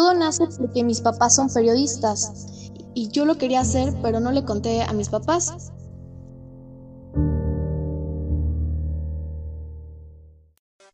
Todo 0.00 0.14
nace 0.14 0.46
porque 0.58 0.82
mis 0.82 1.02
papás 1.02 1.34
son 1.36 1.52
periodistas 1.52 2.32
y 2.94 3.10
yo 3.10 3.26
lo 3.26 3.36
quería 3.36 3.60
hacer, 3.60 3.92
pero 4.00 4.18
no 4.18 4.32
le 4.32 4.46
conté 4.46 4.80
a 4.80 4.94
mis 4.94 5.10
papás. 5.10 5.52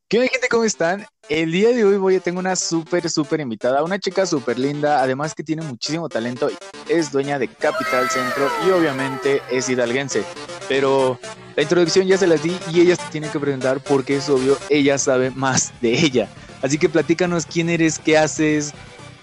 ¿Qué 0.08 0.18
onda, 0.18 0.28
gente? 0.28 0.48
¿Cómo 0.50 0.64
están? 0.64 1.06
El 1.28 1.52
día 1.52 1.68
de 1.68 1.84
hoy 1.84 1.98
voy 1.98 2.16
a 2.16 2.20
tengo 2.20 2.40
una 2.40 2.56
súper, 2.56 3.08
súper 3.08 3.38
invitada, 3.38 3.84
una 3.84 4.00
chica 4.00 4.26
súper 4.26 4.58
linda, 4.58 5.00
además 5.00 5.36
que 5.36 5.44
tiene 5.44 5.62
muchísimo 5.62 6.08
talento, 6.08 6.48
es 6.88 7.12
dueña 7.12 7.38
de 7.38 7.46
Capital 7.46 8.10
Centro 8.10 8.48
y 8.66 8.70
obviamente 8.70 9.40
es 9.52 9.68
hidalguense. 9.68 10.24
Pero 10.68 11.20
la 11.54 11.62
introducción 11.62 12.08
ya 12.08 12.18
se 12.18 12.26
las 12.26 12.42
di 12.42 12.58
y 12.72 12.80
ella 12.80 12.96
se 12.96 13.08
tiene 13.12 13.30
que 13.30 13.38
preguntar 13.38 13.78
porque 13.78 14.16
es 14.16 14.28
obvio, 14.28 14.58
ella 14.68 14.98
sabe 14.98 15.30
más 15.30 15.72
de 15.80 15.92
ella. 15.92 16.28
Así 16.60 16.78
que 16.78 16.88
platícanos 16.88 17.46
quién 17.46 17.68
eres, 17.68 17.98
qué 18.00 18.18
haces, 18.18 18.74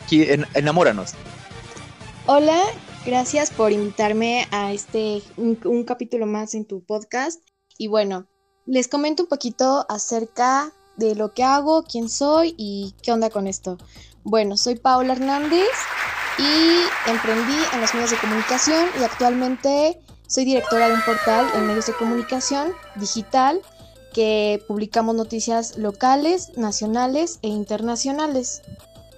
enamóranos. 0.10 1.14
Hola, 2.26 2.62
gracias 3.06 3.52
por 3.52 3.72
invitarme 3.72 4.48
a 4.52 4.72
este 4.72 5.22
un 5.38 5.84
capítulo 5.84 6.26
más 6.26 6.56
en 6.56 6.66
tu 6.66 6.84
podcast. 6.84 7.42
Y 7.78 7.88
bueno, 7.88 8.28
les 8.66 8.88
comento 8.88 9.24
un 9.24 9.30
poquito 9.30 9.86
acerca 9.90 10.72
de 10.96 11.16
lo 11.16 11.34
que 11.34 11.44
hago, 11.44 11.84
quién 11.84 12.10
soy 12.10 12.56
y 12.58 12.96
qué 13.02 13.12
onda 13.12 13.30
con 13.30 13.48
esto. 13.48 13.78
Bueno, 14.24 14.58
soy 14.58 14.76
Paula 14.76 15.14
Hernández 15.14 15.68
y 16.38 17.10
emprendí 17.10 17.58
en 17.74 17.82
los 17.82 17.94
medios 17.94 18.12
de 18.12 18.18
comunicación 18.18 18.88
y 19.00 19.04
actualmente 19.04 20.00
soy 20.28 20.46
directora 20.46 20.88
de 20.88 20.94
un 20.94 21.02
portal 21.02 21.46
en 21.56 21.68
medios 21.68 21.88
de 21.88 21.94
comunicación 21.94 22.74
digital 22.96 23.62
que 24.14 24.64
publicamos 24.68 25.16
noticias 25.16 25.78
locales, 25.78 26.56
nacionales 26.56 27.40
e 27.42 27.50
internacionales. 27.50 28.62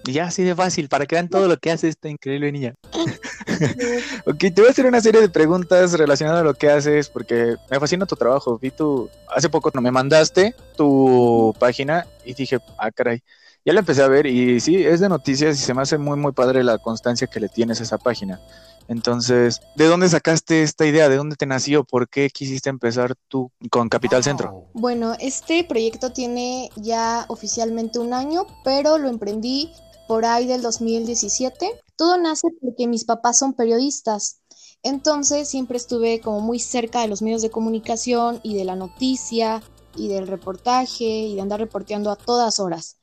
Ya, 0.08 0.26
así 0.26 0.44
de 0.44 0.56
fácil, 0.56 0.88
para 0.88 1.06
que 1.06 1.16
vean 1.16 1.30
todo 1.30 1.48
lo 1.48 1.58
que 1.58 1.72
hace 1.72 1.88
esta 1.88 2.10
increíble 2.10 2.52
niña. 2.52 2.76
ok, 4.26 4.38
te 4.38 4.54
voy 4.58 4.68
a 4.68 4.72
hacer 4.72 4.86
una 4.86 5.02
serie 5.02 5.22
de 5.22 5.30
preguntas 5.30 5.94
relacionadas 5.94 6.42
a 6.42 6.44
lo 6.44 6.54
que 6.54 6.70
haces, 6.70 7.10
porque 7.10 7.56
me 7.70 7.80
fascina 7.80 8.06
tu 8.06 8.16
trabajo. 8.16 8.60
Vi 8.60 8.72
tu, 8.72 9.10
hace 9.36 9.50
poco 9.50 9.72
me 9.82 9.92
mandaste 9.92 10.56
tu 10.78 11.54
página 11.60 12.06
y 12.24 12.34
dije, 12.34 12.60
ah, 12.78 12.92
caray. 12.92 13.22
Ya 13.66 13.74
la 13.74 13.80
empecé 13.80 14.04
a 14.04 14.08
ver 14.08 14.28
y 14.28 14.60
sí, 14.60 14.86
es 14.86 15.00
de 15.00 15.10
noticias 15.10 15.60
y 15.60 15.64
se 15.64 15.74
me 15.74 15.82
hace 15.82 15.98
muy, 15.98 16.18
muy 16.18 16.34
padre 16.34 16.64
la 16.64 16.78
constancia 16.78 17.26
que 17.26 17.40
le 17.40 17.50
tienes 17.50 17.80
a 17.80 17.84
esa 17.84 17.98
página. 17.98 18.40
Entonces, 18.88 19.62
¿de 19.76 19.86
dónde 19.86 20.08
sacaste 20.08 20.62
esta 20.62 20.86
idea? 20.86 21.10
¿De 21.10 21.16
dónde 21.16 21.36
te 21.36 21.48
nació? 21.48 21.84
¿Por 21.84 22.08
qué 22.08 22.30
quisiste 22.30 22.70
empezar 22.70 23.16
tú 23.28 23.52
con 23.72 23.90
Capital 23.90 24.24
Centro? 24.24 24.66
Bueno, 24.74 25.16
este 25.20 25.64
proyecto 25.64 26.12
tiene 26.12 26.70
ya 26.76 27.26
oficialmente 27.28 27.98
un 27.98 28.14
año, 28.14 28.46
pero 28.64 29.00
lo 29.00 29.10
emprendí 29.10 29.72
por 30.08 30.26
ahí 30.26 30.48
del 30.48 30.62
2017. 30.62 31.72
Todo 31.96 32.18
nace 32.18 32.48
porque 32.62 32.88
mis 32.88 33.06
papás 33.06 33.38
son 33.40 33.54
periodistas. 33.54 34.42
Entonces 34.84 35.48
siempre 35.48 35.78
estuve 35.78 36.22
como 36.22 36.42
muy 36.42 36.60
cerca 36.60 37.02
de 37.02 37.08
los 37.08 37.22
medios 37.22 37.42
de 37.42 37.50
comunicación 37.50 38.40
y 38.44 38.56
de 38.56 38.66
la 38.66 38.76
noticia 38.76 39.64
y 39.96 40.08
del 40.10 40.28
reportaje 40.28 41.06
y 41.06 41.36
de 41.36 41.42
andar 41.42 41.60
reporteando 41.60 42.12
a 42.12 42.16
todas 42.16 42.60
horas. 42.60 42.98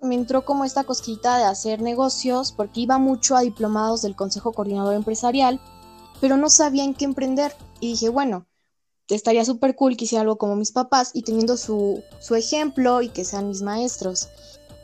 Me 0.00 0.14
entró 0.14 0.44
como 0.44 0.64
esta 0.64 0.84
cosquita 0.84 1.38
de 1.38 1.44
hacer 1.44 1.80
negocios 1.80 2.52
porque 2.52 2.80
iba 2.80 2.98
mucho 2.98 3.36
a 3.36 3.40
diplomados 3.40 4.02
del 4.02 4.16
Consejo 4.16 4.52
Coordinador 4.52 4.94
Empresarial, 4.94 5.60
pero 6.20 6.36
no 6.36 6.50
sabía 6.50 6.84
en 6.84 6.94
qué 6.94 7.04
emprender. 7.04 7.54
Y 7.80 7.92
dije, 7.92 8.08
bueno, 8.08 8.46
estaría 9.08 9.44
súper 9.44 9.76
cool 9.76 9.96
que 9.96 10.04
hiciera 10.04 10.22
algo 10.22 10.38
como 10.38 10.56
mis 10.56 10.72
papás 10.72 11.10
y 11.14 11.22
teniendo 11.22 11.56
su, 11.56 12.02
su 12.20 12.34
ejemplo 12.34 13.00
y 13.00 13.10
que 13.10 13.24
sean 13.24 13.48
mis 13.48 13.62
maestros 13.62 14.28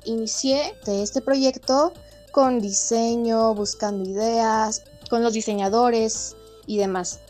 inicié 0.04 0.74
de 0.84 1.02
este 1.02 1.20
proyecto 1.20 1.92
con 2.32 2.60
diseño, 2.60 3.54
buscando 3.54 4.08
ideas, 4.08 4.82
con 5.10 5.22
los 5.22 5.34
diseñadores 5.34 6.36
y 6.66 6.78
demás. 6.78 7.20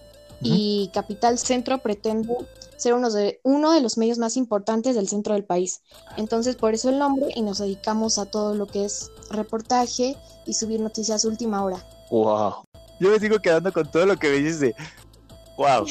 Y 0.45 0.91
Capital 0.93 1.39
Centro 1.39 1.79
pretende 1.79 2.35
ser 2.77 2.95
uno 2.95 3.11
de, 3.11 3.41
uno 3.45 3.73
de 3.73 3.81
los 3.81 3.97
medios 3.97 4.19
más 4.19 4.37
importantes 4.37 4.97
del 4.97 5.09
centro 5.09 5.35
del 5.35 5.45
país. 5.45 5.83
Entonces, 6.17 6.57
por 6.57 6.75
eso 6.75 6.89
el 6.89 6.99
nombre 6.99 7.29
y 7.35 7.43
nos 7.43 7.59
dedicamos 7.59 8.19
a 8.19 8.27
todo 8.27 8.55
lo 8.55 8.67
que 8.67 8.85
es 8.85 9.11
reportaje 9.31 10.17
y 10.47 10.55
subir 10.55 10.81
noticias 10.81 11.25
última 11.25 11.63
hora. 11.63 11.87
¡Wow! 12.11 12.65
Yo 12.99 13.11
me 13.11 13.21
sigo 13.21 13.39
quedando 13.39 13.73
con 13.73 13.89
todo 13.91 14.07
lo 14.07 14.17
que 14.17 14.31
me 14.31 14.39
dices 14.39 14.75
¡Wow! 15.57 15.87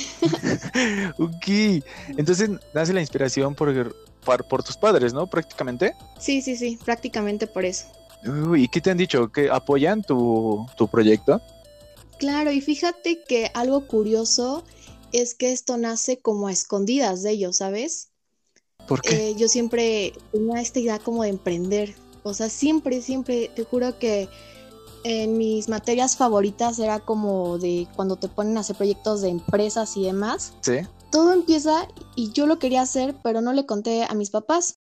ok. 1.17 1.45
Entonces, 2.17 2.49
nace 2.73 2.91
la 2.93 3.01
inspiración 3.01 3.55
por 3.55 3.95
por, 4.21 4.63
tus 4.63 4.77
padres, 4.77 5.13
¿no? 5.13 5.27
Prácticamente. 5.27 5.95
Sí, 6.19 6.41
sí, 6.41 6.55
sí, 6.55 6.77
prácticamente 6.83 7.47
por 7.47 7.65
eso. 7.65 7.87
¿Y 8.55 8.67
qué 8.67 8.81
te 8.81 8.91
han 8.91 8.97
dicho? 8.97 9.31
¿Que 9.31 9.49
apoyan 9.49 10.03
tu, 10.03 10.65
proyecto? 10.91 11.41
Claro, 12.19 12.51
y 12.51 12.61
fíjate 12.61 13.23
que 13.27 13.49
algo 13.53 13.87
curioso 13.87 14.63
es 15.11 15.33
que 15.33 15.51
esto 15.51 15.77
nace 15.77 16.19
como 16.19 16.47
a 16.47 16.51
escondidas 16.51 17.23
de 17.23 17.31
ellos, 17.31 17.57
¿sabes? 17.57 18.09
¿Por 18.87 19.01
qué? 19.01 19.29
Eh, 19.29 19.35
yo 19.35 19.47
siempre 19.47 20.13
tenía 20.31 20.61
esta 20.61 20.79
idea 20.79 20.99
como 20.99 21.23
de 21.23 21.29
emprender. 21.29 21.95
O 22.23 22.33
sea, 22.33 22.49
siempre, 22.49 23.01
siempre, 23.01 23.49
te 23.55 23.63
juro 23.63 23.97
que 23.97 24.29
en 25.03 25.39
mis 25.39 25.67
materias 25.67 26.15
favoritas 26.15 26.77
era 26.77 26.99
como 26.99 27.57
de 27.57 27.87
cuando 27.95 28.17
te 28.17 28.27
ponen 28.27 28.55
a 28.57 28.59
hacer 28.59 28.75
proyectos 28.75 29.21
de 29.21 29.29
empresas 29.29 29.97
y 29.97 30.03
demás. 30.03 30.53
Sí 30.61 30.81
todo 31.11 31.33
empieza 31.33 31.87
y 32.15 32.31
yo 32.31 32.47
lo 32.47 32.59
quería 32.59 32.81
hacer, 32.81 33.15
pero 33.23 33.41
no 33.41 33.53
le 33.53 33.65
conté 33.65 34.03
a 34.03 34.13
mis 34.13 34.29
papás. 34.29 34.79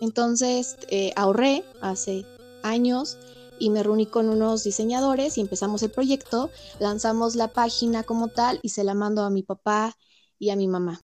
Entonces 0.00 0.76
eh, 0.88 1.12
ahorré 1.16 1.64
hace 1.80 2.26
años 2.62 3.18
y 3.58 3.70
me 3.70 3.82
reuní 3.82 4.06
con 4.06 4.28
unos 4.28 4.64
diseñadores 4.64 5.38
y 5.38 5.40
empezamos 5.40 5.82
el 5.82 5.90
proyecto, 5.90 6.50
lanzamos 6.80 7.36
la 7.36 7.48
página 7.48 8.02
como 8.02 8.28
tal 8.28 8.58
y 8.62 8.70
se 8.70 8.84
la 8.84 8.94
mando 8.94 9.22
a 9.22 9.30
mi 9.30 9.42
papá 9.42 9.96
y 10.38 10.50
a 10.50 10.56
mi 10.56 10.68
mamá. 10.68 11.00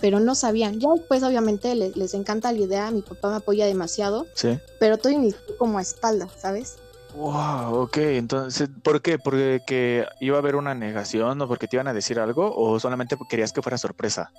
Pero 0.00 0.20
no 0.20 0.34
sabían. 0.34 0.80
Ya 0.80 0.90
después 0.92 1.22
obviamente 1.22 1.74
les, 1.74 1.96
les 1.96 2.14
encanta 2.14 2.52
la 2.52 2.58
idea, 2.58 2.90
mi 2.90 3.02
papá 3.02 3.30
me 3.30 3.36
apoya 3.36 3.66
demasiado. 3.66 4.26
Sí. 4.34 4.58
Pero 4.80 4.98
todo 4.98 5.12
inició 5.12 5.40
como 5.58 5.78
a 5.78 5.82
espalda, 5.82 6.28
¿sabes? 6.38 6.76
Wow, 7.14 7.82
ok, 7.82 7.96
entonces, 7.98 8.68
¿por 8.82 9.00
qué? 9.00 9.18
¿Porque 9.18 9.60
que 9.64 10.04
iba 10.18 10.36
a 10.36 10.40
haber 10.40 10.56
una 10.56 10.74
negación 10.74 11.40
o 11.40 11.46
porque 11.46 11.68
te 11.68 11.76
iban 11.76 11.86
a 11.86 11.94
decir 11.94 12.18
algo 12.18 12.52
o 12.56 12.80
solamente 12.80 13.16
querías 13.28 13.52
que 13.52 13.62
fuera 13.62 13.78
sorpresa? 13.78 14.32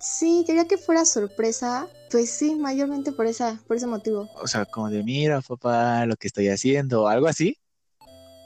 Sí, 0.00 0.44
quería 0.46 0.66
que 0.66 0.78
fuera 0.78 1.04
sorpresa, 1.04 1.88
pues 2.10 2.30
sí, 2.30 2.54
mayormente 2.54 3.12
por 3.12 3.26
esa, 3.26 3.60
por 3.66 3.76
ese 3.76 3.88
motivo. 3.88 4.28
O 4.40 4.46
sea, 4.46 4.64
como 4.64 4.88
de 4.90 5.02
mira, 5.02 5.40
papá, 5.42 6.06
lo 6.06 6.16
que 6.16 6.28
estoy 6.28 6.48
haciendo, 6.48 7.08
algo 7.08 7.26
así. 7.26 7.58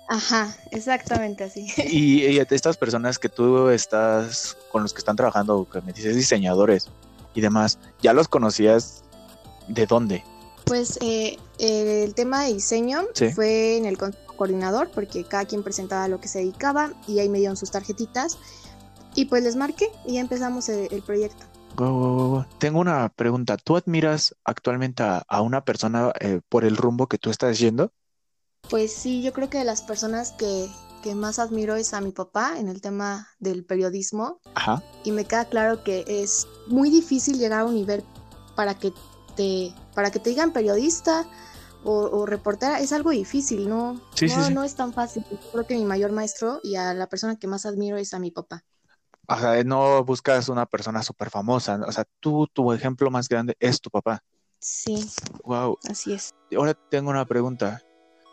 Ajá, 0.08 0.56
exactamente 0.70 1.44
así. 1.44 1.66
Y, 1.76 2.24
y 2.26 2.38
estas 2.38 2.76
personas 2.76 3.18
que 3.18 3.28
tú 3.28 3.68
estás 3.68 4.56
con 4.72 4.82
los 4.82 4.92
que 4.92 4.98
están 4.98 5.16
trabajando, 5.16 5.68
que 5.70 5.80
me 5.82 5.92
dices 5.92 6.16
diseñadores 6.16 6.90
y 7.34 7.40
demás, 7.40 7.78
¿ya 8.02 8.12
los 8.12 8.28
conocías 8.28 9.04
de 9.68 9.86
dónde? 9.86 10.24
Pues 10.64 10.98
eh, 11.02 11.38
el 11.58 12.14
tema 12.14 12.44
de 12.44 12.54
diseño 12.54 13.02
fue 13.34 13.76
en 13.76 13.84
el 13.84 13.98
coordinador 13.98 14.90
porque 14.90 15.24
cada 15.24 15.44
quien 15.44 15.62
presentaba 15.62 16.08
lo 16.08 16.20
que 16.20 16.28
se 16.28 16.38
dedicaba 16.40 16.92
y 17.06 17.18
ahí 17.18 17.28
me 17.28 17.38
dieron 17.38 17.56
sus 17.56 17.70
tarjetitas 17.70 18.38
y 19.14 19.26
pues 19.26 19.42
les 19.44 19.56
marqué 19.56 19.90
y 20.06 20.14
ya 20.14 20.20
empezamos 20.20 20.68
el, 20.68 21.02
proyecto. 21.02 21.44
Tengo 22.58 22.80
una 22.80 23.08
pregunta. 23.10 23.56
¿Tú 23.56 23.76
admiras 23.76 24.34
actualmente 24.44 25.02
a, 25.02 25.40
una 25.40 25.64
persona 25.64 26.12
eh, 26.20 26.40
por 26.48 26.64
el 26.64 26.76
rumbo 26.76 27.08
que 27.08 27.18
tú 27.18 27.30
estás 27.30 27.58
yendo? 27.58 27.92
Pues 28.70 28.92
sí, 28.92 29.22
yo 29.22 29.32
creo 29.32 29.50
que 29.50 29.58
de 29.58 29.64
las 29.64 29.82
personas 29.82 30.32
que, 30.32 30.68
que 31.02 31.14
más 31.14 31.38
admiro 31.38 31.76
es 31.76 31.94
a 31.94 32.00
mi 32.00 32.12
papá 32.12 32.58
en 32.58 32.68
el 32.68 32.80
tema 32.80 33.28
del 33.38 33.64
periodismo. 33.64 34.40
Ajá. 34.54 34.82
Y 35.04 35.12
me 35.12 35.26
queda 35.26 35.44
claro 35.44 35.84
que 35.84 36.04
es 36.06 36.48
muy 36.66 36.90
difícil 36.90 37.38
llegar 37.38 37.60
a 37.60 37.64
un 37.66 37.74
nivel 37.74 38.02
para 38.56 38.74
que 38.74 38.92
para 39.94 40.10
que 40.10 40.18
te 40.18 40.30
digan 40.30 40.52
periodista 40.52 41.26
o, 41.86 42.24
reportera, 42.24 42.80
es 42.80 42.92
algo 42.92 43.10
difícil, 43.10 43.68
¿no? 43.68 44.00
no, 44.22 44.50
no 44.50 44.64
es 44.64 44.74
tan 44.74 44.94
fácil. 44.94 45.22
creo 45.52 45.66
que 45.66 45.74
mi 45.74 45.84
mayor 45.84 46.12
maestro 46.12 46.60
y 46.62 46.76
a 46.76 46.94
la 46.94 47.08
persona 47.08 47.36
que 47.36 47.46
más 47.46 47.66
admiro 47.66 47.98
es 47.98 48.14
a 48.14 48.18
mi 48.18 48.30
papá. 48.30 48.64
Ajá, 49.26 49.62
no 49.64 50.02
buscas 50.04 50.48
una 50.48 50.64
persona 50.64 51.02
súper 51.02 51.30
famosa, 51.30 51.78
o 51.86 51.92
sea, 51.92 52.04
tú, 52.20 52.46
tu 52.46 52.72
ejemplo 52.72 53.10
más 53.10 53.28
grande 53.28 53.54
es 53.60 53.80
tu 53.80 53.90
papá. 53.90 54.22
Sí. 54.58 55.06
Wow. 55.44 55.78
Así 55.90 56.14
es. 56.14 56.34
Ahora 56.56 56.72
tengo 56.72 57.10
una 57.10 57.26
pregunta. 57.26 57.82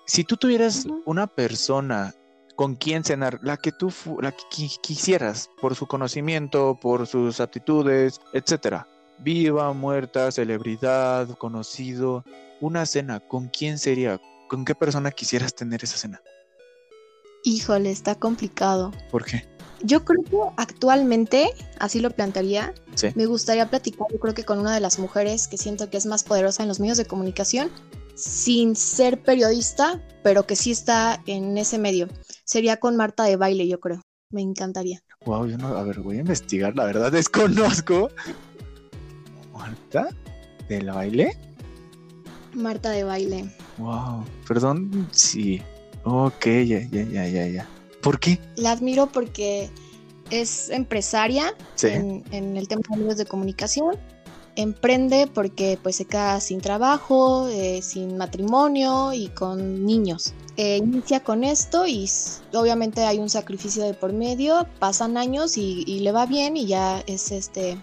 Si 0.05 0.23
tú 0.23 0.37
tuvieras 0.37 0.85
una 1.05 1.27
persona 1.27 2.15
con 2.55 2.75
quien 2.75 3.03
cenar, 3.03 3.39
la 3.43 3.57
que 3.57 3.71
tú 3.71 3.91
la 4.21 4.31
que 4.31 4.69
quisieras, 4.81 5.49
por 5.61 5.75
su 5.75 5.87
conocimiento, 5.87 6.77
por 6.81 7.07
sus 7.07 7.39
aptitudes, 7.39 8.19
etcétera, 8.33 8.87
Viva, 9.23 9.71
muerta, 9.73 10.31
celebridad, 10.31 11.29
conocido. 11.37 12.25
Una 12.59 12.85
cena, 12.85 13.19
¿con 13.19 13.49
quién 13.49 13.77
sería? 13.77 14.19
¿Con 14.49 14.65
qué 14.65 14.73
persona 14.73 15.11
quisieras 15.11 15.53
tener 15.53 15.83
esa 15.83 15.97
cena? 15.97 16.21
Híjole, 17.43 17.91
está 17.91 18.15
complicado. 18.15 18.91
¿Por 19.11 19.25
qué? 19.25 19.47
Yo 19.83 20.05
creo 20.05 20.23
que 20.23 20.37
actualmente, 20.57 21.51
así 21.79 21.99
lo 21.99 22.11
plantearía, 22.11 22.73
me 23.15 23.25
gustaría 23.25 23.69
platicar, 23.69 24.07
yo 24.11 24.19
creo 24.19 24.33
que 24.33 24.43
con 24.43 24.59
una 24.59 24.73
de 24.73 24.79
las 24.79 24.99
mujeres 24.99 25.47
que 25.47 25.57
siento 25.57 25.89
que 25.89 25.97
es 25.97 26.05
más 26.05 26.23
poderosa 26.23 26.63
en 26.63 26.69
los 26.69 26.79
medios 26.79 26.97
de 26.97 27.05
comunicación, 27.05 27.71
sin 28.15 28.75
ser 28.75 29.23
periodista, 29.23 29.99
pero 30.23 30.45
que 30.45 30.55
sí 30.55 30.71
está 30.71 31.21
en 31.25 31.57
ese 31.57 31.79
medio. 31.79 32.07
Sería 32.43 32.77
con 32.77 32.95
Marta 32.95 33.23
de 33.23 33.37
baile, 33.37 33.67
yo 33.67 33.79
creo. 33.79 34.01
Me 34.29 34.41
encantaría. 34.41 34.99
Wow, 35.25 35.47
yo 35.47 35.57
no, 35.57 35.69
a 35.69 35.83
ver, 35.83 35.99
voy 35.99 36.17
a 36.17 36.21
investigar, 36.21 36.75
la 36.75 36.85
verdad 36.85 37.11
desconozco. 37.11 38.09
¿Marta 39.61 40.09
de 40.69 40.83
baile? 40.83 41.37
Marta 42.53 42.89
de 42.89 43.03
baile. 43.03 43.45
Wow, 43.77 44.25
perdón, 44.47 45.07
sí. 45.11 45.61
Ok, 46.03 46.45
ya, 46.45 46.79
ya, 46.89 47.03
ya, 47.03 47.27
ya, 47.27 47.47
ya. 47.47 47.67
¿Por 48.01 48.19
qué? 48.19 48.39
La 48.55 48.71
admiro 48.71 49.11
porque 49.11 49.69
es 50.31 50.71
empresaria 50.71 51.53
en, 51.83 52.57
el 52.57 52.67
tema 52.67 52.81
de 52.89 52.97
medios 52.97 53.17
de 53.17 53.25
comunicación. 53.25 53.97
Emprende 54.55 55.27
porque 55.31 55.77
pues 55.81 55.95
se 55.97 56.05
queda 56.05 56.39
sin 56.39 56.59
trabajo, 56.59 57.47
eh, 57.49 57.81
sin 57.83 58.17
matrimonio 58.17 59.13
y 59.13 59.27
con 59.29 59.85
niños. 59.85 60.33
Eh, 60.57 60.77
inicia 60.77 61.23
con 61.23 61.43
esto 61.43 61.85
y 61.85 62.09
obviamente 62.53 63.05
hay 63.05 63.19
un 63.19 63.29
sacrificio 63.29 63.83
de 63.83 63.93
por 63.93 64.11
medio, 64.11 64.67
pasan 64.79 65.17
años 65.17 65.55
y, 65.55 65.83
y, 65.85 65.99
le 65.99 66.11
va 66.11 66.25
bien 66.25 66.57
y 66.57 66.65
ya 66.65 67.01
es 67.07 67.31
este 67.31 67.77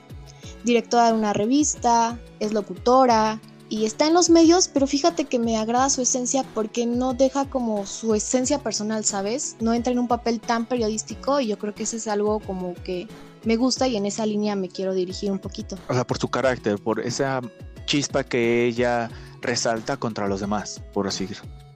directora 0.64 1.08
de 1.08 1.12
una 1.12 1.32
revista, 1.32 2.19
es 2.40 2.52
locutora, 2.52 3.40
y 3.70 3.84
está 3.84 4.06
en 4.06 4.14
los 4.14 4.31
medios, 4.31 4.69
pero 4.69 4.87
fíjate 4.87 5.26
que 5.26 5.38
me 5.38 5.58
agrada 5.58 5.90
su 5.90 6.00
esencia 6.00 6.43
porque 6.55 6.87
no 6.87 7.12
deja 7.12 7.44
como 7.50 7.84
su 7.87 8.14
esencia 8.14 8.60
personal, 8.60 9.05
¿sabes? 9.05 9.56
No 9.60 9.75
entra 9.75 9.93
en 9.93 9.99
un 9.99 10.08
papel 10.08 10.40
tan 10.40 10.64
periodístico 10.64 11.40
y 11.40 11.49
yo 11.49 11.58
creo 11.58 11.75
que 11.75 11.82
eso 11.82 11.96
es 11.96 12.08
algo 12.08 12.40
como 12.40 12.75
que 12.75 13.06
me 13.44 13.56
gusta 13.56 13.87
y 13.87 13.96
en 13.96 14.06
esa 14.06 14.25
línea 14.25 14.56
me 14.56 14.69
quiero 14.69 14.94
dirigir 14.94 15.31
un 15.31 15.38
poquito. 15.38 15.76
O 15.88 15.94
sea, 15.94 16.06
por 16.06 16.19
su 16.19 16.28
carácter, 16.28 16.78
por 16.78 17.00
esa 17.00 17.43
chispa 17.84 18.25
que 18.25 18.66
ella 18.66 19.11
resalta 19.43 19.99
contra 19.99 20.28
los 20.28 20.40
demás, 20.40 20.81
por 20.94 21.06
así 21.06 21.28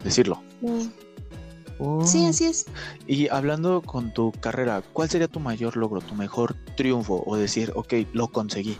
decirlo. 0.02 0.42
Oh. 1.84 2.06
Sí, 2.06 2.26
así 2.26 2.44
es. 2.44 2.66
Y 3.08 3.28
hablando 3.28 3.82
con 3.82 4.14
tu 4.14 4.30
carrera, 4.30 4.84
¿cuál 4.92 5.10
sería 5.10 5.26
tu 5.26 5.40
mayor 5.40 5.76
logro, 5.76 6.00
tu 6.00 6.14
mejor 6.14 6.54
triunfo? 6.76 7.24
O 7.26 7.36
decir, 7.36 7.72
ok, 7.74 7.94
lo 8.12 8.28
conseguí. 8.28 8.78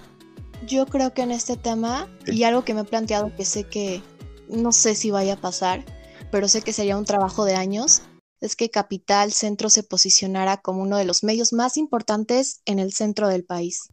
Yo 0.69 0.87
creo 0.87 1.12
que 1.12 1.22
en 1.22 1.32
este 1.32 1.56
tema, 1.56 2.08
y 2.26 2.44
algo 2.44 2.64
que 2.64 2.75
me 2.75 2.82
he 2.82 2.84
planteado 2.84 3.34
que 3.34 3.44
sé 3.44 3.64
que 3.64 4.00
no 4.49 4.70
sé 4.70 4.94
si 4.94 5.10
vaya 5.10 5.34
a 5.34 5.40
pasar, 5.40 5.84
pero 6.31 6.46
sé 6.46 6.62
que 6.62 6.72
sería 6.72 6.96
un 6.96 7.04
trabajo 7.04 7.44
de 7.44 7.56
años, 7.56 8.02
es 8.40 8.54
que 8.54 8.70
Capital 8.70 9.32
Centro 9.32 9.69
se 9.69 9.82
posicionara 9.82 10.58
como 10.58 10.82
uno 10.82 10.96
de 10.96 11.05
los 11.05 11.25
medios 11.25 11.52
más 11.52 11.76
importantes 11.76 12.60
en 12.66 12.78
el 12.78 12.93
centro 12.93 13.26
del 13.26 13.44
país. 13.44 13.88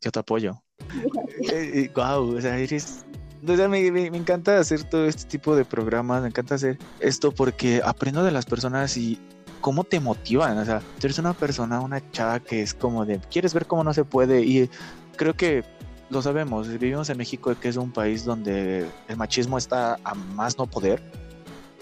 Yo 0.00 0.12
te 0.12 0.20
apoyo. 0.20 0.62
wow, 1.96 2.36
o 2.36 2.40
sea, 2.40 2.58
eres... 2.58 3.04
me, 3.42 3.90
me, 3.90 4.06
encanta 4.06 4.58
hacer 4.58 4.84
todo 4.84 5.06
este 5.06 5.24
tipo 5.24 5.56
de 5.56 5.64
programas, 5.64 6.22
me 6.22 6.28
encanta 6.28 6.54
hacer 6.54 6.78
esto 7.00 7.32
porque 7.32 7.82
aprendo 7.84 8.22
de 8.22 8.30
las 8.30 8.46
personas 8.46 8.96
y 8.96 9.18
cómo 9.60 9.84
te 9.84 10.00
motivan. 10.00 10.58
O 10.58 10.64
sea, 10.64 10.80
tú 10.80 11.06
eres 11.06 11.18
una 11.18 11.32
persona, 11.32 11.80
una 11.80 12.10
chava 12.10 12.40
que 12.40 12.62
es 12.62 12.74
como 12.74 13.04
de, 13.04 13.18
quieres 13.30 13.52
ver 13.54 13.66
cómo 13.66 13.84
no 13.84 13.92
se 13.92 14.04
puede 14.04 14.42
y 14.42 14.70
creo 15.16 15.34
que 15.34 15.64
lo 16.10 16.20
sabemos, 16.20 16.68
vivimos 16.68 17.08
en 17.08 17.16
México 17.16 17.54
que 17.58 17.68
es 17.68 17.76
un 17.76 17.90
país 17.90 18.24
donde 18.24 18.86
el 19.08 19.16
machismo 19.16 19.56
está 19.56 19.98
a 20.04 20.14
más 20.14 20.58
no 20.58 20.66
poder 20.66 21.02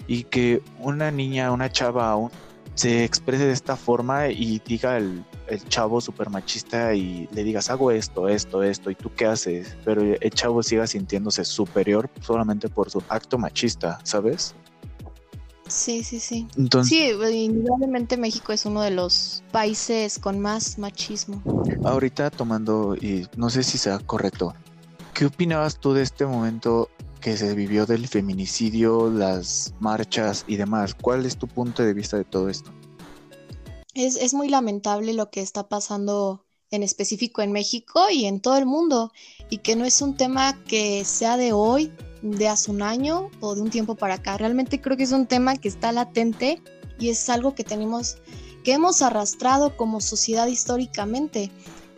y 0.07 0.23
que 0.23 0.61
una 0.79 1.11
niña, 1.11 1.51
una 1.51 1.69
chava 1.69 2.09
aún 2.09 2.31
se 2.75 3.03
exprese 3.03 3.45
de 3.45 3.51
esta 3.51 3.75
forma 3.75 4.29
y 4.29 4.59
diga 4.65 4.97
el, 4.97 5.25
chavo 5.59 6.01
super 6.01 6.29
machista 6.29 6.93
y 6.93 7.27
le 7.31 7.43
digas 7.43 7.69
hago 7.69 7.91
esto, 7.91 8.27
esto, 8.27 8.63
esto 8.63 8.91
y 8.91 8.95
tú 8.95 9.11
qué 9.15 9.25
haces, 9.25 9.75
pero 9.83 10.01
el 10.01 10.31
chavo 10.31 10.63
siga 10.63 10.87
sintiéndose 10.87 11.43
superior 11.45 12.09
solamente 12.21 12.69
por 12.69 12.89
su 12.89 13.03
acto 13.09 13.37
machista, 13.37 13.99
¿sabes? 14.03 14.55
Sí, 15.67 16.03
sí, 16.03 16.19
sí. 16.19 16.47
Entonces, 16.57 16.89
sí, 16.89 17.35
indudablemente 17.43 18.17
México 18.17 18.51
es 18.51 18.65
uno 18.65 18.81
de 18.81 18.91
los 18.91 19.41
países 19.51 20.19
con 20.19 20.39
más 20.39 20.77
machismo. 20.77 21.41
Ahorita 21.83 22.29
tomando, 22.29 22.95
y 22.95 23.27
no 23.37 23.49
sé 23.49 23.63
si 23.63 23.77
sea 23.77 23.99
correcto, 23.99 24.53
¿qué 25.13 25.25
opinabas 25.27 25.79
tú 25.79 25.93
de 25.93 26.03
este 26.03 26.25
momento 26.25 26.89
que 27.21 27.37
se 27.37 27.55
vivió 27.55 27.85
del 27.85 28.07
feminicidio, 28.07 29.09
las 29.09 29.73
marchas 29.79 30.43
y 30.45 30.57
demás? 30.57 30.93
¿Cuál 30.93 31.25
es 31.25 31.37
tu 31.37 31.47
punto 31.47 31.83
de 31.83 31.93
vista 31.93 32.17
de 32.17 32.25
todo 32.25 32.49
esto? 32.49 32.71
Es, 33.93 34.15
es 34.15 34.33
muy 34.33 34.49
lamentable 34.49 35.13
lo 35.13 35.29
que 35.29 35.41
está 35.41 35.67
pasando 35.67 36.45
en 36.71 36.83
específico 36.83 37.41
en 37.41 37.51
México 37.51 38.09
y 38.09 38.25
en 38.25 38.39
todo 38.39 38.57
el 38.57 38.65
mundo, 38.65 39.11
y 39.49 39.57
que 39.57 39.75
no 39.75 39.85
es 39.85 40.01
un 40.01 40.15
tema 40.15 40.63
que 40.63 41.03
sea 41.05 41.35
de 41.35 41.51
hoy, 41.51 41.91
de 42.21 42.47
hace 42.47 42.71
un 42.71 42.81
año 42.81 43.29
o 43.41 43.55
de 43.55 43.61
un 43.61 43.69
tiempo 43.69 43.95
para 43.95 44.15
acá. 44.15 44.37
Realmente 44.37 44.79
creo 44.79 44.95
que 44.95 45.03
es 45.03 45.11
un 45.11 45.27
tema 45.27 45.57
que 45.57 45.67
está 45.67 45.91
latente 45.91 46.61
y 46.97 47.09
es 47.09 47.29
algo 47.29 47.53
que 47.55 47.63
tenemos, 47.63 48.17
que 48.63 48.73
hemos 48.73 49.01
arrastrado 49.01 49.75
como 49.75 49.99
sociedad 49.99 50.47
históricamente. 50.47 51.51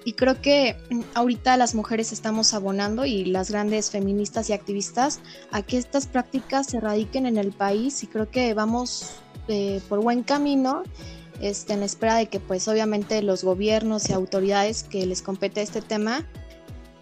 Y 0.05 0.13
creo 0.13 0.41
que 0.41 0.75
mm, 0.89 1.01
ahorita 1.13 1.55
las 1.55 1.75
mujeres 1.75 2.11
estamos 2.11 2.53
abonando 2.53 3.05
y 3.05 3.25
las 3.25 3.51
grandes 3.51 3.91
feministas 3.91 4.49
y 4.49 4.53
activistas 4.53 5.19
a 5.51 5.61
que 5.61 5.77
estas 5.77 6.07
prácticas 6.07 6.67
se 6.67 6.79
radiquen 6.79 7.25
en 7.25 7.37
el 7.37 7.51
país 7.51 8.03
y 8.03 8.07
creo 8.07 8.29
que 8.29 8.53
vamos 8.53 9.11
eh, 9.47 9.81
por 9.87 10.01
buen 10.01 10.23
camino 10.23 10.83
este, 11.41 11.73
en 11.73 11.83
espera 11.83 12.15
de 12.15 12.27
que 12.27 12.39
pues 12.39 12.67
obviamente 12.67 13.21
los 13.21 13.43
gobiernos 13.43 14.09
y 14.09 14.13
autoridades 14.13 14.83
que 14.83 15.05
les 15.05 15.21
compete 15.21 15.61
este 15.61 15.81
tema 15.81 16.27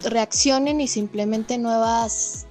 reaccionen 0.02 0.80
y 0.80 0.88
se 0.88 1.00
implementen 1.00 1.62
nuevas 1.62 2.46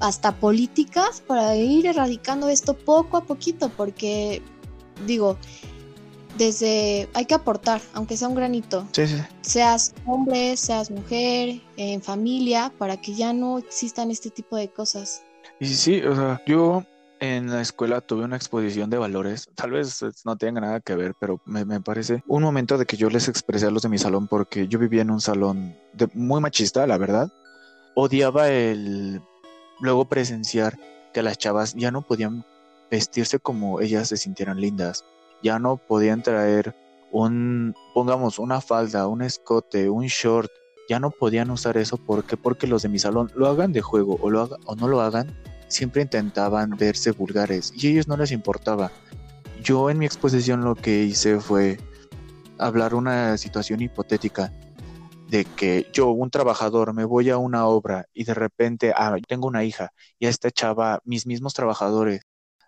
hasta 0.00 0.34
políticas 0.36 1.22
para 1.26 1.56
ir 1.56 1.86
erradicando 1.86 2.48
esto 2.48 2.76
poco 2.76 3.16
a 3.16 3.24
poquito, 3.24 3.68
porque 3.68 4.42
digo, 5.06 5.36
desde 6.36 7.08
hay 7.14 7.24
que 7.24 7.34
aportar, 7.34 7.80
aunque 7.94 8.16
sea 8.16 8.28
un 8.28 8.34
granito. 8.34 8.86
Seas 9.40 9.94
hombre, 10.06 10.56
seas 10.56 10.90
mujer, 10.90 11.60
en 11.76 12.00
familia, 12.00 12.72
para 12.78 12.96
que 12.96 13.14
ya 13.14 13.32
no 13.32 13.58
existan 13.58 14.10
este 14.10 14.30
tipo 14.30 14.56
de 14.56 14.68
cosas. 14.68 15.22
Y 15.60 15.66
sí, 15.66 16.00
o 16.02 16.14
sea, 16.14 16.40
yo 16.46 16.84
en 17.20 17.50
la 17.50 17.60
escuela 17.60 18.00
tuve 18.00 18.24
una 18.24 18.36
exposición 18.36 18.90
de 18.90 18.98
valores, 18.98 19.48
tal 19.54 19.72
vez 19.72 20.04
no 20.24 20.36
tenga 20.36 20.60
nada 20.60 20.80
que 20.80 20.94
ver, 20.94 21.14
pero 21.18 21.40
me, 21.44 21.64
me, 21.64 21.80
parece 21.80 22.22
un 22.26 22.42
momento 22.42 22.78
de 22.78 22.86
que 22.86 22.96
yo 22.96 23.10
les 23.10 23.28
expresé 23.28 23.66
a 23.66 23.70
los 23.70 23.82
de 23.82 23.88
mi 23.88 23.98
salón 23.98 24.28
porque 24.28 24.68
yo 24.68 24.78
vivía 24.78 25.02
en 25.02 25.10
un 25.10 25.20
salón 25.20 25.74
de, 25.92 26.08
muy 26.14 26.40
machista, 26.40 26.86
la 26.86 26.98
verdad. 26.98 27.32
Odiaba 27.94 28.48
el 28.48 29.20
luego 29.80 30.04
presenciar 30.06 30.78
que 31.12 31.22
las 31.22 31.38
chavas 31.38 31.74
ya 31.74 31.90
no 31.90 32.02
podían 32.02 32.44
vestirse 32.90 33.38
como 33.38 33.80
ellas 33.80 34.08
se 34.08 34.16
sintieran 34.16 34.60
lindas, 34.60 35.04
ya 35.42 35.58
no 35.58 35.76
podían 35.76 36.22
traer 36.22 36.74
un, 37.10 37.74
pongamos, 37.94 38.38
una 38.38 38.60
falda, 38.60 39.06
un 39.06 39.22
escote, 39.22 39.88
un 39.88 40.06
short, 40.06 40.50
ya 40.88 41.00
no 41.00 41.10
podían 41.10 41.50
usar 41.50 41.76
eso 41.76 41.96
porque 41.96 42.36
porque 42.36 42.66
los 42.66 42.82
de 42.82 42.88
mi 42.88 42.98
salón 42.98 43.30
lo 43.34 43.46
hagan 43.46 43.72
de 43.72 43.82
juego 43.82 44.18
o 44.20 44.30
lo 44.30 44.42
haga, 44.42 44.56
o 44.64 44.74
no 44.74 44.88
lo 44.88 45.00
hagan, 45.00 45.36
siempre 45.68 46.02
intentaban 46.02 46.70
verse 46.70 47.12
vulgares 47.12 47.72
y 47.76 47.86
a 47.86 47.90
ellos 47.90 48.08
no 48.08 48.16
les 48.16 48.32
importaba. 48.32 48.90
Yo 49.62 49.90
en 49.90 49.98
mi 49.98 50.06
exposición 50.06 50.64
lo 50.64 50.74
que 50.74 51.04
hice 51.04 51.40
fue 51.40 51.78
hablar 52.58 52.94
una 52.94 53.36
situación 53.38 53.80
hipotética 53.80 54.52
de 55.28 55.44
que 55.44 55.86
yo, 55.92 56.10
un 56.10 56.30
trabajador, 56.30 56.94
me 56.94 57.04
voy 57.04 57.30
a 57.30 57.36
una 57.36 57.66
obra 57.66 58.06
y 58.14 58.24
de 58.24 58.34
repente, 58.34 58.92
ah, 58.96 59.16
tengo 59.26 59.46
una 59.46 59.64
hija 59.64 59.92
y 60.18 60.26
a 60.26 60.30
esta 60.30 60.50
chava, 60.50 61.00
mis 61.04 61.26
mismos 61.26 61.54
trabajadores 61.54 62.22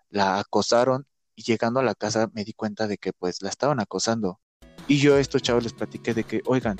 la 0.09 0.39
acosaron 0.39 1.07
y 1.35 1.43
llegando 1.43 1.79
a 1.79 1.83
la 1.83 1.95
casa 1.95 2.29
me 2.33 2.43
di 2.43 2.53
cuenta 2.53 2.87
de 2.87 2.97
que 2.97 3.13
pues 3.13 3.41
la 3.41 3.49
estaban 3.49 3.79
acosando. 3.79 4.39
Y 4.87 4.99
yo 4.99 5.15
a 5.15 5.19
estos 5.19 5.41
chavos 5.41 5.63
les 5.63 5.73
platiqué 5.73 6.13
de 6.13 6.23
que, 6.23 6.41
oigan, 6.45 6.77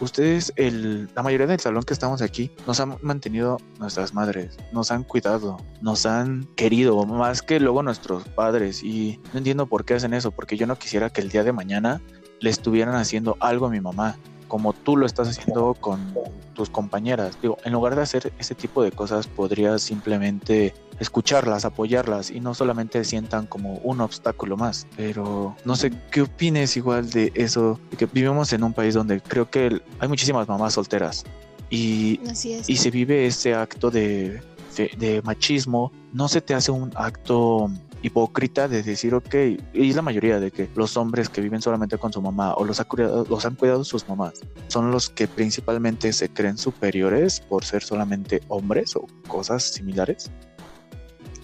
ustedes, 0.00 0.52
el, 0.56 1.08
la 1.14 1.22
mayoría 1.22 1.46
del 1.46 1.60
salón 1.60 1.82
que 1.82 1.92
estamos 1.92 2.22
aquí, 2.22 2.50
nos 2.66 2.80
han 2.80 2.96
mantenido 3.02 3.58
nuestras 3.78 4.14
madres, 4.14 4.56
nos 4.72 4.90
han 4.90 5.04
cuidado, 5.04 5.58
nos 5.80 6.06
han 6.06 6.44
querido, 6.56 7.04
más 7.04 7.42
que 7.42 7.60
luego 7.60 7.82
nuestros 7.82 8.24
padres. 8.28 8.82
Y 8.82 9.20
no 9.32 9.38
entiendo 9.38 9.66
por 9.66 9.84
qué 9.84 9.94
hacen 9.94 10.14
eso, 10.14 10.30
porque 10.30 10.56
yo 10.56 10.66
no 10.66 10.78
quisiera 10.78 11.10
que 11.10 11.20
el 11.20 11.28
día 11.28 11.44
de 11.44 11.52
mañana 11.52 12.00
le 12.40 12.50
estuvieran 12.50 12.94
haciendo 12.94 13.36
algo 13.40 13.66
a 13.66 13.70
mi 13.70 13.80
mamá 13.80 14.16
como 14.48 14.72
tú 14.72 14.96
lo 14.96 15.06
estás 15.06 15.28
haciendo 15.28 15.74
con 15.74 16.14
tus 16.54 16.70
compañeras. 16.70 17.38
Digo, 17.40 17.58
en 17.64 17.72
lugar 17.72 17.94
de 17.94 18.02
hacer 18.02 18.32
ese 18.38 18.54
tipo 18.54 18.82
de 18.82 18.90
cosas, 18.90 19.26
podrías 19.26 19.82
simplemente 19.82 20.74
escucharlas, 20.98 21.64
apoyarlas 21.64 22.30
y 22.30 22.40
no 22.40 22.54
solamente 22.54 23.04
sientan 23.04 23.46
como 23.46 23.74
un 23.84 24.00
obstáculo 24.00 24.56
más. 24.56 24.86
Pero 24.96 25.54
no 25.64 25.76
sé 25.76 25.92
qué 26.10 26.22
opines 26.22 26.76
igual 26.76 27.10
de 27.10 27.30
eso, 27.34 27.78
de 27.90 27.96
que 27.96 28.06
vivimos 28.06 28.52
en 28.52 28.64
un 28.64 28.72
país 28.72 28.94
donde 28.94 29.20
creo 29.20 29.48
que 29.48 29.80
hay 30.00 30.08
muchísimas 30.08 30.48
mamás 30.48 30.74
solteras 30.74 31.24
y, 31.70 32.20
y 32.66 32.76
se 32.76 32.90
vive 32.90 33.26
ese 33.26 33.54
acto 33.54 33.90
de, 33.90 34.42
de 34.76 35.22
machismo. 35.22 35.92
No 36.12 36.28
se 36.28 36.40
te 36.40 36.54
hace 36.54 36.70
un 36.70 36.90
acto 36.96 37.70
hipócrita 38.02 38.68
de 38.68 38.82
decir, 38.82 39.14
ok, 39.14 39.34
y 39.74 39.90
es 39.90 39.96
la 39.96 40.02
mayoría 40.02 40.40
de 40.40 40.50
que 40.50 40.68
los 40.74 40.96
hombres 40.96 41.28
que 41.28 41.40
viven 41.40 41.60
solamente 41.60 41.98
con 41.98 42.12
su 42.12 42.22
mamá 42.22 42.54
o 42.54 42.64
los, 42.64 42.80
ha 42.80 42.84
cuidado, 42.84 43.26
los 43.28 43.44
han 43.44 43.56
cuidado 43.56 43.84
sus 43.84 44.08
mamás 44.08 44.34
son 44.68 44.90
los 44.90 45.10
que 45.10 45.26
principalmente 45.26 46.12
se 46.12 46.28
creen 46.28 46.58
superiores 46.58 47.40
por 47.40 47.64
ser 47.64 47.82
solamente 47.82 48.42
hombres 48.48 48.94
o 48.96 49.06
cosas 49.26 49.64
similares. 49.64 50.30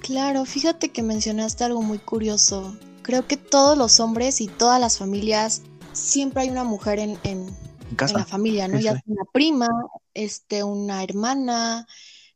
Claro, 0.00 0.44
fíjate 0.44 0.90
que 0.90 1.02
mencionaste 1.02 1.64
algo 1.64 1.82
muy 1.82 1.98
curioso. 1.98 2.76
Creo 3.02 3.26
que 3.26 3.36
todos 3.36 3.76
los 3.76 4.00
hombres 4.00 4.40
y 4.40 4.48
todas 4.48 4.80
las 4.80 4.98
familias 4.98 5.62
siempre 5.92 6.42
hay 6.42 6.50
una 6.50 6.64
mujer 6.64 6.98
en, 6.98 7.18
en, 7.24 7.46
la 8.12 8.24
familia, 8.24 8.68
¿no? 8.68 8.78
ya 8.80 8.92
sea 8.92 9.02
una 9.06 9.24
prima, 9.32 9.68
este, 10.14 10.64
una 10.64 11.02
hermana, 11.02 11.86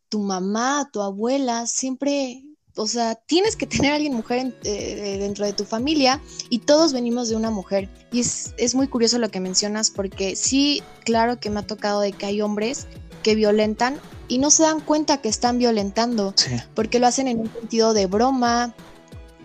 tu 0.09 0.21
mamá, 0.21 0.89
tu 0.93 1.03
abuela, 1.03 1.67
siempre, 1.67 2.45
o 2.78 2.87
sea, 2.87 3.16
tienes 3.16 3.56
que 3.56 3.66
tener 3.66 3.92
a 3.92 3.97
alguien 3.97 4.14
mujer 4.14 4.54
eh, 4.62 5.16
dentro 5.18 5.44
de 5.44 5.52
tu 5.52 5.64
familia 5.64 6.23
y 6.49 6.61
todos 6.61 6.92
venimos 6.92 7.28
de 7.28 7.37
una 7.37 7.50
mujer. 7.50 7.88
Y 8.12 8.20
es, 8.20 8.54
es 8.56 8.75
muy 8.75 8.87
curioso 8.87 9.18
lo 9.18 9.30
que 9.30 9.40
mencionas 9.40 9.90
porque 9.90 10.37
sí, 10.37 10.82
claro 11.04 11.40
que 11.40 11.50
me 11.50 11.61
ha 11.61 11.66
tocado 11.66 12.00
de 12.00 12.12
que 12.12 12.26
hay 12.26 12.40
hombres 12.40 12.87
que 13.23 13.35
violentan 13.35 14.00
y 14.28 14.38
no 14.38 14.50
se 14.50 14.62
dan 14.62 14.80
cuenta 14.80 15.20
que 15.20 15.28
están 15.28 15.58
violentando, 15.58 16.35
porque 16.75 16.99
lo 16.99 17.06
hacen 17.06 17.28
en 17.28 17.40
un 17.40 17.52
sentido 17.52 17.94
de 17.94 18.06
broma. 18.06 18.75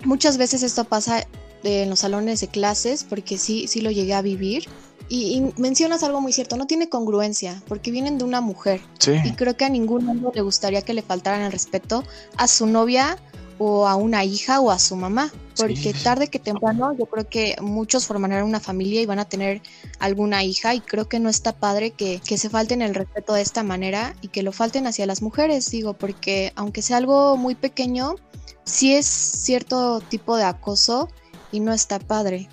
Muchas 0.04 0.38
veces 0.38 0.62
esto 0.62 0.84
pasa 0.84 1.26
en 1.64 1.90
los 1.90 2.00
salones 2.00 2.42
de 2.42 2.50
clases, 2.50 3.04
porque 3.04 3.38
sí, 3.38 3.68
sí 3.68 3.82
lo 3.82 3.90
llegué 3.90 4.14
a 4.14 4.22
vivir. 4.22 4.68
Y, 5.16 5.54
mencionas 5.58 6.02
algo 6.02 6.22
muy 6.22 6.34
cierto, 6.34 6.58
no 6.58 6.66
tiene 6.66 6.90
congruencia, 6.90 7.62
porque 7.68 7.92
vienen 7.92 8.18
de 8.18 8.24
una 8.24 8.42
mujer. 8.42 8.82
Y 9.24 9.34
creo 9.34 9.56
que 9.56 9.64
a 9.64 9.70
ningún 9.70 10.10
hombre 10.10 10.32
le 10.34 10.42
gustaría 10.42 10.82
que 10.82 10.96
le 10.96 11.04
faltaran 11.04 11.44
el 11.44 11.52
respeto 11.52 12.04
a 12.36 12.48
su 12.48 12.66
novia 12.66 13.20
o 13.60 13.88
a 13.88 13.96
una 13.96 14.24
hija 14.24 14.60
o 14.60 14.72
a 14.72 14.80
su 14.80 14.96
mamá, 14.96 15.32
porque 15.56 15.94
tarde 15.94 16.30
que 16.30 16.40
temprano 16.40 16.98
yo 16.98 17.06
creo 17.06 17.30
que 17.30 17.56
muchos 17.62 18.08
formarán 18.08 18.44
una 18.44 18.60
familia 18.60 19.04
y 19.04 19.06
van 19.06 19.20
a 19.20 19.26
tener 19.26 19.62
alguna 20.00 20.44
hija 20.44 20.74
y 20.74 20.80
creo 20.80 21.08
que 21.08 21.20
no 21.20 21.30
está 21.30 21.54
padre 21.54 21.92
que, 21.92 22.20
que 22.26 22.40
se 22.40 22.50
falten 22.50 22.82
el 22.82 22.96
respeto 22.96 23.36
de 23.36 23.44
esta 23.44 23.62
manera 23.62 24.16
y 24.22 24.30
que 24.30 24.42
lo 24.42 24.52
falten 24.52 24.88
hacia 24.88 25.06
las 25.06 25.22
mujeres, 25.22 25.70
digo, 25.70 25.94
porque 25.94 26.54
aunque 26.56 26.82
sea 26.82 26.98
algo 26.98 27.38
muy 27.38 27.54
pequeño, 27.54 28.16
sí 28.64 28.96
es 28.96 29.06
cierto 29.06 30.02
tipo 30.02 30.38
de 30.38 30.46
acoso 30.46 31.08
y 31.52 31.60
no 31.60 31.72
está 31.72 32.00
padre. 32.00 32.50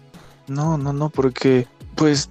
No, 0.47 0.77
no, 0.77 0.93
no, 0.93 1.09
porque 1.09 1.67
pues 1.95 2.29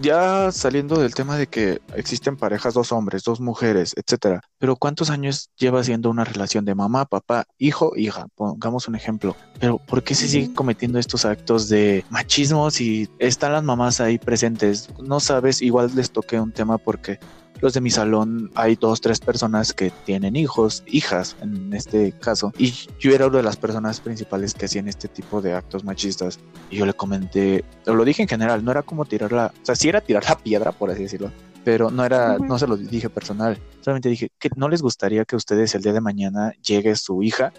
ya 0.00 0.50
saliendo 0.52 0.98
del 0.98 1.14
tema 1.14 1.36
de 1.36 1.46
que 1.46 1.80
existen 1.94 2.36
parejas, 2.36 2.74
dos 2.74 2.92
hombres, 2.92 3.24
dos 3.24 3.40
mujeres, 3.40 3.94
etcétera, 3.96 4.40
pero 4.58 4.76
¿cuántos 4.76 5.10
años 5.10 5.50
lleva 5.58 5.82
siendo 5.84 6.10
una 6.10 6.24
relación 6.24 6.64
de 6.64 6.74
mamá, 6.74 7.04
papá, 7.06 7.46
hijo, 7.58 7.92
hija? 7.96 8.26
Pongamos 8.34 8.88
un 8.88 8.94
ejemplo. 8.94 9.36
Pero 9.60 9.78
¿por 9.78 10.02
qué 10.02 10.14
se 10.14 10.28
sigue 10.28 10.52
cometiendo 10.54 10.98
estos 10.98 11.24
actos 11.24 11.68
de 11.68 12.04
machismo 12.10 12.70
si 12.70 13.08
están 13.18 13.52
las 13.52 13.64
mamás 13.64 14.00
ahí 14.00 14.18
presentes? 14.18 14.88
No 15.00 15.20
sabes, 15.20 15.62
igual 15.62 15.90
les 15.94 16.10
toqué 16.10 16.40
un 16.40 16.52
tema 16.52 16.78
porque 16.78 17.18
los 17.60 17.74
de 17.74 17.80
mi 17.80 17.90
salón 17.90 18.50
hay 18.54 18.76
dos, 18.76 19.00
tres 19.00 19.20
personas 19.20 19.72
que 19.72 19.90
tienen 20.04 20.36
hijos, 20.36 20.82
hijas 20.86 21.36
en 21.42 21.72
este 21.72 22.12
caso, 22.12 22.52
y 22.58 22.72
yo 22.98 23.14
era 23.14 23.26
una 23.26 23.38
de 23.38 23.42
las 23.42 23.56
personas 23.56 24.00
principales 24.00 24.54
que 24.54 24.66
hacían 24.66 24.88
este 24.88 25.08
tipo 25.08 25.40
de 25.40 25.54
actos 25.54 25.84
machistas. 25.84 26.38
Y 26.70 26.76
yo 26.76 26.86
le 26.86 26.94
comenté, 26.94 27.64
lo 27.86 28.04
dije 28.04 28.22
en 28.22 28.28
general, 28.28 28.64
no 28.64 28.70
era 28.70 28.82
como 28.82 29.04
tirar 29.04 29.32
la, 29.32 29.46
o 29.46 29.64
sea, 29.64 29.74
sí 29.74 29.88
era 29.88 30.00
tirar 30.00 30.24
la 30.28 30.38
piedra, 30.38 30.72
por 30.72 30.90
así 30.90 31.02
decirlo, 31.02 31.32
pero 31.64 31.90
no 31.90 32.04
era, 32.04 32.38
no 32.38 32.58
se 32.58 32.66
lo 32.66 32.76
dije 32.76 33.10
personal, 33.10 33.58
solamente 33.80 34.08
dije 34.08 34.30
que 34.38 34.50
no 34.56 34.68
les 34.68 34.82
gustaría 34.82 35.24
que 35.24 35.36
ustedes 35.36 35.74
el 35.74 35.82
día 35.82 35.92
de 35.92 36.00
mañana 36.00 36.52
llegue 36.62 36.94
su 36.96 37.22
hija 37.22 37.52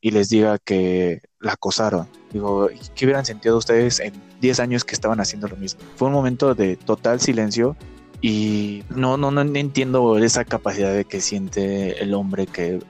y 0.00 0.12
les 0.12 0.28
diga 0.28 0.58
que 0.58 1.20
la 1.40 1.52
acosaron. 1.52 2.08
Digo, 2.32 2.68
¿qué 2.94 3.04
hubieran 3.04 3.26
sentido 3.26 3.58
ustedes 3.58 4.00
en 4.00 4.14
10 4.40 4.60
años 4.60 4.84
que 4.84 4.94
estaban 4.94 5.20
haciendo 5.20 5.46
lo 5.48 5.56
mismo? 5.56 5.80
Fue 5.96 6.08
un 6.08 6.14
momento 6.14 6.54
de 6.54 6.76
total 6.76 7.20
silencio 7.20 7.76
y 8.20 8.84
no, 8.90 9.16
no, 9.16 9.30
no 9.30 9.40
entiendo 9.40 10.18
esa 10.18 10.44
capacidad 10.44 10.92
de 10.92 11.04
que 11.04 11.20
siente 11.20 12.02
el 12.02 12.14
hombre 12.14 12.46
que 12.46 12.80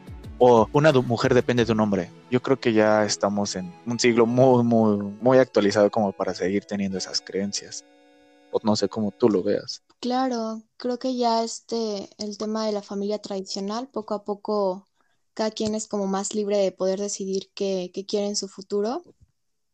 o 0.42 0.68
una 0.72 0.90
mujer 0.92 1.34
depende 1.34 1.66
de 1.66 1.72
un 1.72 1.80
hombre. 1.80 2.10
Yo 2.30 2.40
creo 2.40 2.58
que 2.58 2.72
ya 2.72 3.04
estamos 3.04 3.54
en 3.56 3.72
un 3.86 4.00
siglo 4.00 4.24
muy, 4.24 4.64
muy, 4.64 4.96
muy 5.20 5.36
actualizado 5.36 5.90
como 5.90 6.12
para 6.12 6.34
seguir 6.34 6.64
teniendo 6.64 6.96
esas 6.96 7.20
creencias. 7.20 7.84
O 8.50 8.58
no 8.62 8.74
sé 8.74 8.88
cómo 8.88 9.12
tú 9.12 9.28
lo 9.28 9.42
veas. 9.42 9.82
Claro, 10.00 10.62
creo 10.78 10.98
que 10.98 11.14
ya 11.14 11.44
este, 11.44 12.08
el 12.16 12.38
tema 12.38 12.64
de 12.64 12.72
la 12.72 12.80
familia 12.80 13.18
tradicional, 13.18 13.88
poco 13.88 14.14
a 14.14 14.24
poco 14.24 14.88
cada 15.34 15.50
quien 15.50 15.74
es 15.74 15.86
como 15.86 16.06
más 16.06 16.34
libre 16.34 16.56
de 16.56 16.72
poder 16.72 16.98
decidir 16.98 17.50
qué, 17.54 17.90
qué 17.92 18.06
quiere 18.06 18.26
en 18.26 18.36
su 18.36 18.48
futuro. 18.48 19.04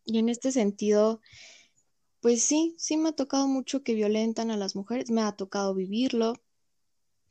Y 0.04 0.18
en 0.18 0.28
este 0.28 0.50
sentido, 0.50 1.20
pues 2.26 2.42
sí, 2.42 2.74
sí 2.76 2.96
me 2.96 3.10
ha 3.10 3.12
tocado 3.12 3.46
mucho 3.46 3.84
que 3.84 3.94
violentan 3.94 4.50
a 4.50 4.56
las 4.56 4.74
mujeres, 4.74 5.12
me 5.12 5.22
ha 5.22 5.30
tocado 5.30 5.74
vivirlo. 5.74 6.34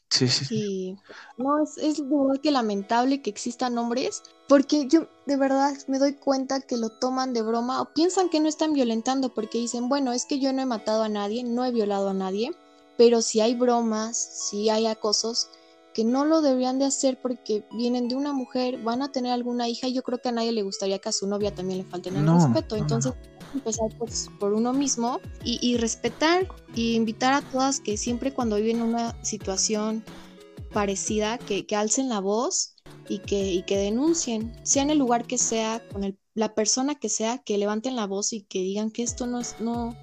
Sí, 0.10 0.30
sí. 0.30 0.46
Y 0.50 0.98
no, 1.38 1.62
es, 1.62 1.78
es 1.78 2.02
que 2.42 2.50
lamentable 2.50 3.22
que 3.22 3.30
existan 3.30 3.78
hombres, 3.78 4.24
porque 4.48 4.88
yo 4.88 5.10
de 5.26 5.36
verdad 5.36 5.74
me 5.90 6.00
doy 6.00 6.14
cuenta 6.14 6.62
que 6.62 6.78
lo 6.78 6.92
toman 6.92 7.34
de 7.34 7.42
broma 7.42 7.82
o 7.82 7.94
piensan 7.94 8.30
que 8.30 8.40
no 8.40 8.48
están 8.48 8.72
violentando 8.72 9.34
porque 9.34 9.58
dicen, 9.58 9.90
bueno, 9.90 10.14
es 10.14 10.26
que 10.26 10.40
yo 10.40 10.54
no 10.54 10.62
he 10.62 10.66
matado 10.66 11.04
a 11.04 11.10
nadie, 11.10 11.44
no 11.44 11.66
he 11.66 11.72
violado 11.72 12.08
a 12.08 12.14
nadie, 12.14 12.52
pero 12.98 13.22
si 13.22 13.42
hay 13.42 13.54
bromas, 13.54 14.16
si 14.16 14.70
hay 14.70 14.88
acosos, 14.88 15.50
que 15.94 16.06
no 16.06 16.24
lo 16.24 16.40
deberían 16.40 16.80
de 16.80 16.86
hacer 16.86 17.22
porque 17.22 17.66
vienen 17.74 18.08
de 18.08 18.16
una 18.16 18.32
mujer, 18.32 18.82
van 18.82 19.02
a 19.02 19.12
tener 19.12 19.34
alguna 19.34 19.68
hija 19.68 19.90
y 19.90 19.94
yo 19.94 20.04
creo 20.04 20.22
que 20.22 20.30
a 20.30 20.32
nadie 20.32 20.54
le 20.54 20.64
gustaría 20.64 21.00
que 21.00 21.10
a 21.10 21.12
su 21.12 21.28
novia 21.28 21.54
también 21.54 21.80
le 21.80 21.86
falten 21.86 22.16
el 22.16 22.34
respeto. 22.34 22.78
Entonces, 22.78 23.14
empezar 23.56 23.90
por 24.40 24.54
uno 24.54 24.74
mismo 24.74 25.20
y, 25.44 25.78
respetar 25.78 26.48
y 26.76 26.96
invitar 26.96 27.34
a 27.34 27.42
todas 27.42 27.80
que 27.80 27.98
siempre 27.98 28.34
cuando 28.34 28.58
viven 28.58 28.82
una 28.82 29.22
situación 29.24 30.04
parecida, 30.72 31.38
que, 31.38 31.66
alcen 31.76 32.10
la 32.10 32.20
voz 32.20 32.76
y 33.10 33.20
que, 33.20 33.52
y 33.52 33.64
que 33.64 33.78
denuncien, 33.78 34.54
sea 34.64 34.84
en 34.84 34.90
el 34.90 34.98
lugar 34.98 35.26
que 35.26 35.38
sea, 35.38 35.82
con 35.92 36.04
el, 36.04 36.18
la 36.34 36.54
persona 36.54 36.96
que 36.96 37.10
sea, 37.10 37.40
que 37.40 37.58
levanten 37.58 37.96
la 37.96 38.08
voz 38.08 38.34
y 38.34 38.44
que 38.44 38.60
digan 38.60 38.92
que 38.92 39.04
esto 39.04 39.26
no 39.26 39.40
es, 39.40 39.56
no, 39.60 39.96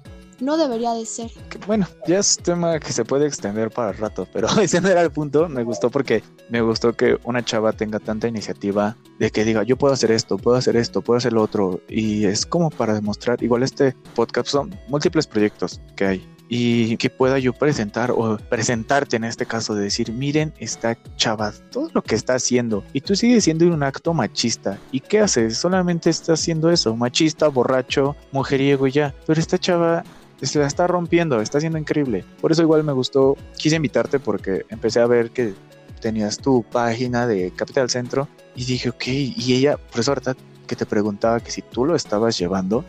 no 0.43 0.57
debería 0.57 0.93
de 0.93 1.05
ser. 1.05 1.31
Bueno, 1.65 1.87
ya 2.05 2.19
es 2.19 2.37
tema 2.37 2.79
que 2.79 2.91
se 2.91 3.05
puede 3.05 3.25
extender 3.25 3.71
para 3.71 3.91
el 3.91 3.97
rato, 3.97 4.27
pero 4.31 4.47
ese 4.61 4.81
no 4.81 4.89
el 4.89 5.11
punto. 5.11 5.49
Me 5.49 5.63
gustó 5.63 5.89
porque 5.89 6.23
me 6.49 6.61
gustó 6.61 6.93
que 6.93 7.17
una 7.23 7.43
chava 7.43 7.73
tenga 7.73 7.99
tanta 7.99 8.27
iniciativa 8.27 8.97
de 9.19 9.31
que 9.31 9.45
diga, 9.45 9.63
yo 9.63 9.77
puedo 9.77 9.93
hacer 9.93 10.11
esto, 10.11 10.37
puedo 10.37 10.57
hacer 10.57 10.75
esto, 10.75 11.01
puedo 11.01 11.17
hacer 11.17 11.33
lo 11.33 11.41
otro. 11.41 11.81
Y 11.87 12.25
es 12.25 12.45
como 12.45 12.69
para 12.69 12.93
demostrar, 12.93 13.41
igual 13.43 13.63
este 13.63 13.95
podcast 14.15 14.49
son 14.49 14.77
múltiples 14.89 15.27
proyectos 15.27 15.81
que 15.95 16.05
hay. 16.05 16.29
Y 16.49 16.97
que 16.97 17.09
pueda 17.09 17.39
yo 17.39 17.53
presentar 17.53 18.11
o 18.11 18.37
presentarte 18.37 19.15
en 19.15 19.23
este 19.23 19.45
caso 19.45 19.73
de 19.73 19.83
decir, 19.83 20.11
miren, 20.11 20.53
esta 20.59 20.97
chava, 21.15 21.51
todo 21.71 21.89
lo 21.93 22.03
que 22.03 22.13
está 22.13 22.35
haciendo. 22.35 22.83
Y 22.93 23.01
tú 23.01 23.15
sigues 23.15 23.45
siendo 23.45 23.65
un 23.65 23.81
acto 23.81 24.13
machista. 24.13 24.77
¿Y 24.91 24.99
qué 24.99 25.21
haces? 25.21 25.57
Solamente 25.57 26.11
está 26.11 26.33
haciendo 26.33 26.69
eso, 26.69 26.95
machista, 26.95 27.47
borracho, 27.47 28.15
mujeriego 28.31 28.87
ya. 28.87 29.15
Pero 29.25 29.39
esta 29.39 29.57
chava 29.57 30.03
se 30.43 30.59
la 30.59 30.67
está 30.67 30.87
rompiendo, 30.87 31.41
está 31.41 31.59
siendo 31.59 31.77
increíble. 31.77 32.25
Por 32.41 32.51
eso 32.51 32.61
igual 32.61 32.83
me 32.83 32.93
gustó, 32.93 33.37
quise 33.57 33.75
invitarte 33.75 34.19
porque 34.19 34.65
empecé 34.69 34.99
a 34.99 35.07
ver 35.07 35.31
que 35.31 35.53
tenías 36.01 36.37
tu 36.37 36.63
página 36.63 37.27
de 37.27 37.51
Capital 37.51 37.89
Centro 37.89 38.27
y 38.55 38.65
dije, 38.65 38.89
ok, 38.89 39.07
y 39.07 39.53
ella, 39.53 39.77
por 39.77 40.01
eso 40.01 40.11
ahorita 40.11 40.35
que 40.67 40.75
te 40.75 40.85
preguntaba 40.85 41.39
que 41.39 41.51
si 41.51 41.61
tú 41.61 41.85
lo 41.85 41.95
estabas 41.95 42.37
llevando, 42.37 42.83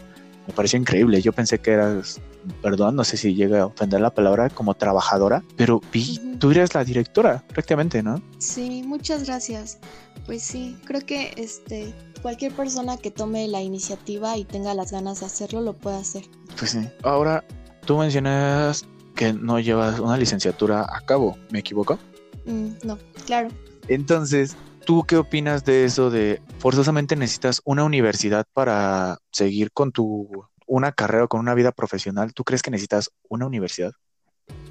me 0.46 0.54
pareció 0.54 0.78
increíble. 0.78 1.20
Yo 1.22 1.32
pensé 1.32 1.58
que 1.58 1.72
eras, 1.72 2.20
perdón, 2.62 2.96
no 2.96 3.04
sé 3.04 3.16
si 3.16 3.34
llega 3.34 3.62
a 3.62 3.66
ofender 3.66 4.00
la 4.00 4.14
palabra, 4.14 4.50
como 4.50 4.74
trabajadora, 4.74 5.42
pero 5.56 5.80
vi, 5.92 6.18
tú 6.38 6.50
eres 6.50 6.74
la 6.74 6.84
directora 6.84 7.44
prácticamente, 7.48 8.02
¿no? 8.02 8.20
Sí, 8.38 8.82
muchas 8.84 9.24
gracias. 9.24 9.78
Pues 10.26 10.42
sí, 10.42 10.76
creo 10.84 11.00
que 11.02 11.32
este 11.36 11.94
cualquier 12.22 12.52
persona 12.52 12.96
que 12.96 13.10
tome 13.10 13.46
la 13.48 13.60
iniciativa 13.60 14.38
y 14.38 14.44
tenga 14.44 14.72
las 14.72 14.92
ganas 14.92 15.20
de 15.20 15.26
hacerlo 15.26 15.60
lo 15.60 15.74
puede 15.74 15.96
hacer. 15.96 16.24
Pues 16.58 16.70
sí. 16.70 16.88
Ahora, 17.02 17.44
tú 17.84 17.98
mencionas 17.98 18.86
que 19.14 19.32
no 19.32 19.60
llevas 19.60 20.00
una 20.00 20.16
licenciatura 20.16 20.86
a 20.90 21.00
cabo, 21.02 21.36
¿me 21.50 21.58
equivoco? 21.58 21.98
Mm, 22.46 22.68
no, 22.82 22.98
claro. 23.26 23.48
Entonces, 23.88 24.56
¿tú 24.84 25.04
qué 25.06 25.16
opinas 25.16 25.64
de 25.64 25.84
eso 25.84 26.10
de 26.10 26.40
forzosamente 26.58 27.16
necesitas 27.16 27.60
una 27.64 27.84
universidad 27.84 28.46
para 28.52 29.18
seguir 29.32 29.72
con 29.72 29.92
tu 29.92 30.28
una 30.66 30.92
carrera 30.92 31.24
o 31.24 31.28
con 31.28 31.40
una 31.40 31.54
vida 31.54 31.72
profesional? 31.72 32.32
¿Tú 32.32 32.44
crees 32.44 32.62
que 32.62 32.70
necesitas 32.70 33.10
una 33.28 33.46
universidad? 33.46 33.92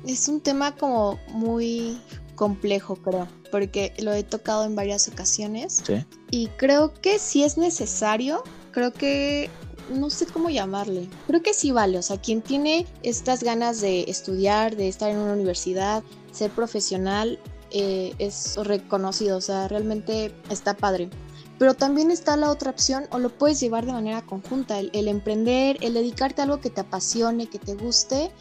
Es 0.05 0.27
un 0.27 0.41
tema 0.41 0.75
como 0.75 1.19
muy 1.29 1.99
complejo, 2.35 2.95
creo, 2.95 3.27
porque 3.51 3.93
lo 3.99 4.13
he 4.13 4.23
tocado 4.23 4.65
en 4.65 4.75
varias 4.75 5.07
ocasiones. 5.07 5.81
Sí. 5.85 6.05
Y 6.31 6.47
creo 6.57 6.93
que 6.93 7.19
si 7.19 7.43
es 7.43 7.57
necesario, 7.57 8.43
creo 8.71 8.91
que 8.91 9.49
no 9.89 10.09
sé 10.09 10.25
cómo 10.25 10.49
llamarle. 10.49 11.09
Creo 11.27 11.41
que 11.41 11.53
sí 11.53 11.71
vale, 11.71 11.97
o 11.97 12.01
sea, 12.01 12.17
quien 12.17 12.41
tiene 12.41 12.85
estas 13.01 13.43
ganas 13.43 13.81
de 13.81 14.05
estudiar, 14.07 14.75
de 14.75 14.87
estar 14.87 15.09
en 15.09 15.17
una 15.17 15.33
universidad, 15.33 16.03
ser 16.31 16.51
profesional, 16.51 17.39
eh, 17.73 18.13
es 18.19 18.55
reconocido, 18.57 19.37
o 19.37 19.41
sea, 19.41 19.67
realmente 19.67 20.33
está 20.49 20.75
padre. 20.75 21.09
Pero 21.57 21.73
también 21.73 22.11
está 22.11 22.37
la 22.37 22.49
otra 22.49 22.71
opción, 22.71 23.05
o 23.11 23.19
lo 23.19 23.29
puedes 23.29 23.59
llevar 23.59 23.85
de 23.85 23.93
manera 23.93 24.21
conjunta, 24.21 24.79
el, 24.79 25.07
emprender, 25.07 25.77
el 25.81 25.93
dedicarte 25.93 26.41
a 26.41 26.45
algo 26.45 26.59
que 26.59 26.69
te 26.69 26.81
apasione, 26.81 27.47
que 27.47 27.59
te 27.59 27.75
guste, 27.75 28.31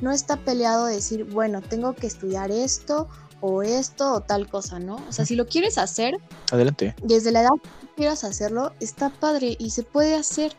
no 0.00 0.10
está 0.10 0.36
peleado 0.36 0.86
decir, 0.86 1.24
bueno, 1.24 1.62
tengo 1.62 1.94
que 1.94 2.06
estudiar 2.06 2.50
esto 2.50 3.08
o 3.40 3.62
esto 3.62 4.14
o 4.14 4.20
tal 4.20 4.48
cosa, 4.48 4.78
¿no? 4.78 4.96
O 5.08 5.12
sea, 5.12 5.24
si 5.24 5.36
lo 5.36 5.46
quieres 5.46 5.78
hacer, 5.78 6.16
adelante. 6.50 6.94
Desde 7.02 7.32
la 7.32 7.42
edad 7.42 7.50
quieras 7.96 8.24
hacerlo, 8.24 8.72
está 8.80 9.10
padre 9.10 9.56
y 9.58 9.70
se 9.70 9.82
puede 9.82 10.14
hacer. 10.14 10.56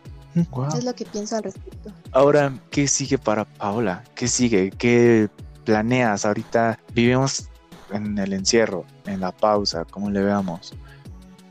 Es 0.76 0.84
lo 0.84 0.96
que 0.96 1.06
pienso 1.06 1.36
al 1.36 1.44
respecto. 1.44 1.92
Ahora, 2.12 2.60
¿qué 2.72 2.88
sigue 2.88 3.20
para 3.20 3.46
Paola? 3.46 4.04
¿Qué 4.16 4.28
sigue? 4.28 4.72
¿Qué 4.72 5.30
planeas? 5.64 6.26
Ahorita 6.26 6.80
vivimos 6.94 7.50
en 7.92 8.18
el 8.18 8.34
encierro, 8.34 8.86
en 9.06 9.20
la 9.20 9.32
pausa, 9.32 9.86
como 9.86 10.10
le 10.10 10.22
veamos. 10.22 10.74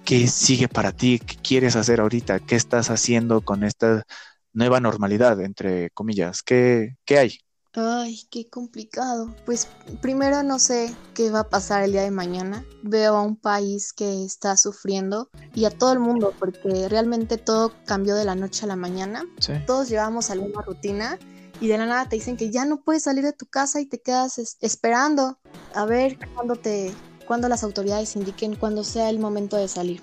¿Qué 0.04 0.26
sigue 0.26 0.68
para 0.68 0.92
ti? 0.92 1.20
¿Qué 1.20 1.36
quieres 1.36 1.76
hacer 1.76 2.00
ahorita? 2.00 2.40
¿Qué 2.40 2.56
estás 2.56 2.90
haciendo 2.90 3.40
con 3.40 3.62
esta 3.64 4.04
nueva 4.52 4.80
normalidad, 4.80 5.40
entre 5.40 5.90
comillas? 5.90 6.42
¿Qué, 6.42 6.96
qué 7.04 7.18
hay? 7.18 7.38
Ay, 7.74 8.20
qué 8.30 8.50
complicado. 8.50 9.34
Pues 9.46 9.66
primero 10.02 10.42
no 10.42 10.58
sé 10.58 10.94
qué 11.14 11.30
va 11.30 11.40
a 11.40 11.48
pasar 11.48 11.82
el 11.84 11.92
día 11.92 12.02
de 12.02 12.10
mañana. 12.10 12.64
Veo 12.82 13.16
a 13.16 13.22
un 13.22 13.36
país 13.36 13.94
que 13.94 14.24
está 14.24 14.58
sufriendo 14.58 15.30
y 15.54 15.64
a 15.64 15.70
todo 15.70 15.92
el 15.94 15.98
mundo 15.98 16.34
porque 16.38 16.88
realmente 16.90 17.38
todo 17.38 17.72
cambió 17.86 18.14
de 18.14 18.26
la 18.26 18.34
noche 18.34 18.64
a 18.64 18.68
la 18.68 18.76
mañana. 18.76 19.24
Todos 19.66 19.88
llevamos 19.88 20.28
alguna 20.28 20.60
rutina 20.60 21.18
y 21.62 21.69
de 21.69 21.78
la 21.78 21.87
nada 21.87 22.09
te 22.09 22.16
dicen 22.16 22.37
que 22.37 22.50
ya 22.50 22.64
no 22.64 22.81
puedes 22.81 23.04
salir 23.04 23.23
de 23.23 23.33
tu 23.33 23.47
casa 23.47 23.81
y 23.81 23.87
te 23.87 24.00
quedas 24.00 24.57
esperando 24.61 25.38
a 25.75 25.85
ver 25.85 26.19
cuándo 26.35 26.57
te 26.57 26.92
cuando 27.28 27.49
las 27.49 27.62
autoridades 27.62 28.16
indiquen 28.16 28.57
cuándo 28.57 28.83
sea 28.83 29.09
el 29.09 29.21
momento 29.21 29.57
de 29.57 29.69
salir. 29.69 30.02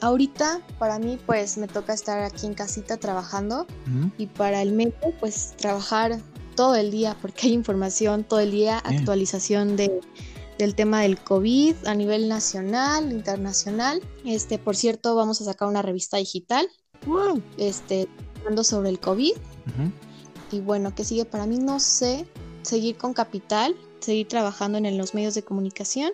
Ahorita 0.00 0.60
para 0.78 1.00
mí 1.00 1.18
pues 1.26 1.58
me 1.58 1.66
toca 1.66 1.94
estar 1.94 2.22
aquí 2.22 2.46
en 2.46 2.54
casita 2.54 2.96
trabajando 2.96 3.66
y 4.18 4.28
para 4.28 4.62
el 4.62 4.70
médico 4.70 5.12
pues 5.18 5.52
trabajar 5.56 6.20
todo 6.54 6.76
el 6.76 6.92
día 6.92 7.16
porque 7.20 7.48
hay 7.48 7.54
información 7.54 8.22
todo 8.22 8.38
el 8.38 8.52
día, 8.52 8.78
actualización 8.78 9.74
de, 9.74 10.00
del 10.58 10.76
tema 10.76 11.00
del 11.00 11.18
COVID 11.18 11.74
a 11.86 11.94
nivel 11.96 12.28
nacional, 12.28 13.10
internacional. 13.10 14.00
Este, 14.24 14.58
por 14.58 14.76
cierto, 14.76 15.16
vamos 15.16 15.40
a 15.40 15.44
sacar 15.44 15.66
una 15.66 15.82
revista 15.82 16.18
digital. 16.18 16.68
Este, 17.56 18.08
hablando 18.38 18.62
sobre 18.62 18.90
el 18.90 19.00
COVID. 19.00 19.32
Y 20.52 20.60
bueno, 20.60 20.94
¿qué 20.94 21.04
sigue 21.04 21.24
para 21.24 21.46
mí? 21.46 21.58
No 21.58 21.80
sé. 21.80 22.26
Seguir 22.62 22.96
con 22.96 23.14
Capital, 23.14 23.74
seguir 24.00 24.28
trabajando 24.28 24.78
en 24.78 24.98
los 24.98 25.14
medios 25.14 25.34
de 25.34 25.42
comunicación 25.42 26.12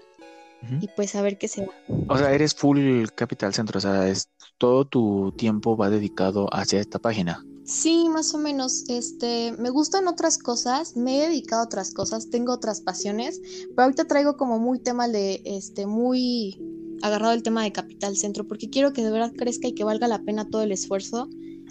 y 0.80 0.88
pues 0.96 1.14
a 1.14 1.22
ver 1.22 1.38
qué 1.38 1.48
se 1.48 1.64
va. 1.66 1.72
O 2.08 2.18
sea, 2.18 2.32
eres 2.32 2.54
full 2.54 3.04
Capital 3.14 3.54
Centro, 3.54 3.78
o 3.78 3.80
sea, 3.80 4.08
es, 4.08 4.28
todo 4.58 4.84
tu 4.84 5.32
tiempo 5.36 5.76
va 5.76 5.90
dedicado 5.90 6.48
hacia 6.52 6.80
esta 6.80 6.98
página. 6.98 7.44
Sí, 7.64 8.08
más 8.08 8.32
o 8.34 8.38
menos. 8.38 8.84
Este, 8.88 9.52
me 9.58 9.70
gustan 9.70 10.08
otras 10.08 10.38
cosas, 10.38 10.96
me 10.96 11.18
he 11.18 11.28
dedicado 11.28 11.62
a 11.62 11.66
otras 11.66 11.92
cosas, 11.92 12.30
tengo 12.30 12.52
otras 12.52 12.80
pasiones, 12.80 13.40
pero 13.70 13.82
ahorita 13.82 14.06
traigo 14.06 14.36
como 14.36 14.58
muy 14.58 14.78
tema 14.78 15.08
de, 15.08 15.42
este, 15.44 15.86
muy 15.86 16.60
agarrado 17.02 17.32
el 17.32 17.42
tema 17.42 17.62
de 17.64 17.72
Capital 17.72 18.16
Centro, 18.16 18.46
porque 18.46 18.70
quiero 18.70 18.92
que 18.92 19.04
de 19.04 19.10
verdad 19.10 19.32
crezca 19.36 19.68
y 19.68 19.74
que 19.74 19.84
valga 19.84 20.08
la 20.08 20.22
pena 20.22 20.48
todo 20.48 20.62
el 20.62 20.72
esfuerzo 20.72 21.28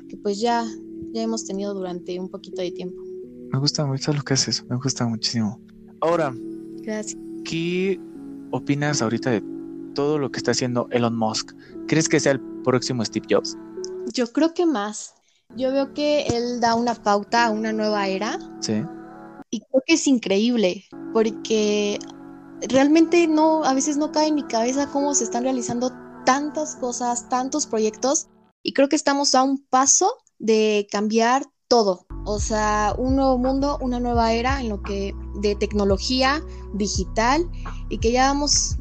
que 0.07 0.17
pues 0.17 0.39
ya, 0.39 0.65
ya 1.15 1.21
hemos 1.21 1.45
tenido 1.45 1.73
durante 1.73 2.19
un 2.19 2.29
poquito 2.29 2.61
de 2.61 2.71
tiempo. 2.71 3.01
Me 3.53 3.57
gusta 3.57 3.85
mucho 3.85 4.11
lo 4.11 4.21
que 4.21 4.33
haces, 4.33 4.65
me 4.69 4.75
gusta 4.75 5.07
muchísimo. 5.07 5.61
Ahora, 6.01 6.35
Gracias. 6.81 7.17
¿qué 7.45 7.97
opinas 8.51 9.01
ahorita 9.01 9.31
de 9.31 9.41
todo 9.93 10.19
lo 10.19 10.29
que 10.29 10.39
está 10.39 10.51
haciendo 10.51 10.89
Elon 10.91 11.17
Musk? 11.17 11.53
¿Crees 11.87 12.09
que 12.09 12.19
sea 12.19 12.33
el 12.33 12.41
próximo 12.63 13.05
Steve 13.05 13.25
Jobs? 13.29 13.57
Yo 14.13 14.27
creo 14.27 14.53
que 14.53 14.65
más. 14.65 15.15
Yo 15.55 15.71
veo 15.71 15.93
que 15.93 16.27
él 16.27 16.59
da 16.59 16.75
una 16.75 16.95
pauta 16.95 17.45
a 17.45 17.51
una 17.51 17.71
nueva 17.71 18.09
era. 18.09 18.37
Sí. 18.59 18.83
Y 19.51 19.61
creo 19.61 19.83
que 19.85 19.93
es 19.93 20.07
increíble, 20.07 20.83
porque 21.13 21.97
realmente 22.67 23.25
no, 23.25 23.63
a 23.63 23.73
veces 23.73 23.95
no 23.95 24.11
cae 24.11 24.27
en 24.27 24.35
mi 24.35 24.43
cabeza 24.43 24.91
cómo 24.91 25.15
se 25.15 25.23
están 25.23 25.43
realizando 25.43 25.93
tantas 26.25 26.75
cosas, 26.75 27.29
tantos 27.29 27.67
proyectos, 27.67 28.27
y 28.63 28.73
creo 28.73 28.89
que 28.89 28.97
estamos 28.97 29.33
a 29.33 29.43
un 29.43 29.63
paso 29.69 30.11
de 30.39 30.87
cambiar 30.91 31.43
todo. 31.67 32.05
O 32.25 32.39
sea, 32.39 32.93
un 32.97 33.15
nuevo 33.15 33.37
mundo, 33.37 33.77
una 33.81 33.99
nueva 33.99 34.33
era 34.33 34.61
en 34.61 34.69
lo 34.69 34.81
que 34.81 35.13
de 35.35 35.55
tecnología 35.55 36.41
digital 36.73 37.47
y 37.89 37.97
que 37.97 38.11
ya 38.11 38.27
vamos 38.27 38.77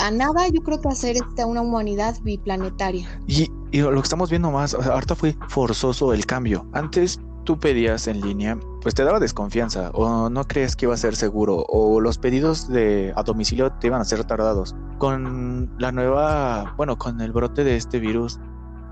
a 0.00 0.10
nada, 0.10 0.48
yo 0.48 0.60
creo 0.62 0.80
que 0.80 0.88
hacer 0.88 1.16
esta 1.16 1.46
una 1.46 1.62
humanidad 1.62 2.16
biplanetaria. 2.22 3.08
Y, 3.26 3.48
lo 3.72 3.92
que 3.92 4.00
estamos 4.00 4.30
viendo 4.30 4.50
más, 4.50 4.74
ahorita 4.74 5.14
fue 5.14 5.36
forzoso 5.48 6.12
el 6.12 6.24
cambio. 6.24 6.66
Antes 6.72 7.20
tú 7.44 7.58
pedías 7.58 8.06
en 8.08 8.20
línea, 8.20 8.58
pues 8.82 8.94
te 8.94 9.04
daba 9.04 9.20
desconfianza 9.20 9.90
o 9.90 10.28
no 10.30 10.44
crees 10.44 10.74
que 10.74 10.86
iba 10.86 10.94
a 10.94 10.98
ser 10.98 11.16
seguro 11.16 11.64
o 11.68 12.00
los 12.00 12.18
pedidos 12.18 12.68
de 12.68 13.12
a 13.16 13.22
domicilio 13.22 13.70
te 13.72 13.88
iban 13.88 14.00
a 14.00 14.04
ser 14.04 14.24
tardados. 14.24 14.74
Con 14.98 15.70
la 15.78 15.92
nueva, 15.92 16.74
bueno, 16.76 16.98
con 16.98 17.20
el 17.20 17.32
brote 17.32 17.64
de 17.64 17.76
este 17.76 18.00
virus, 18.00 18.38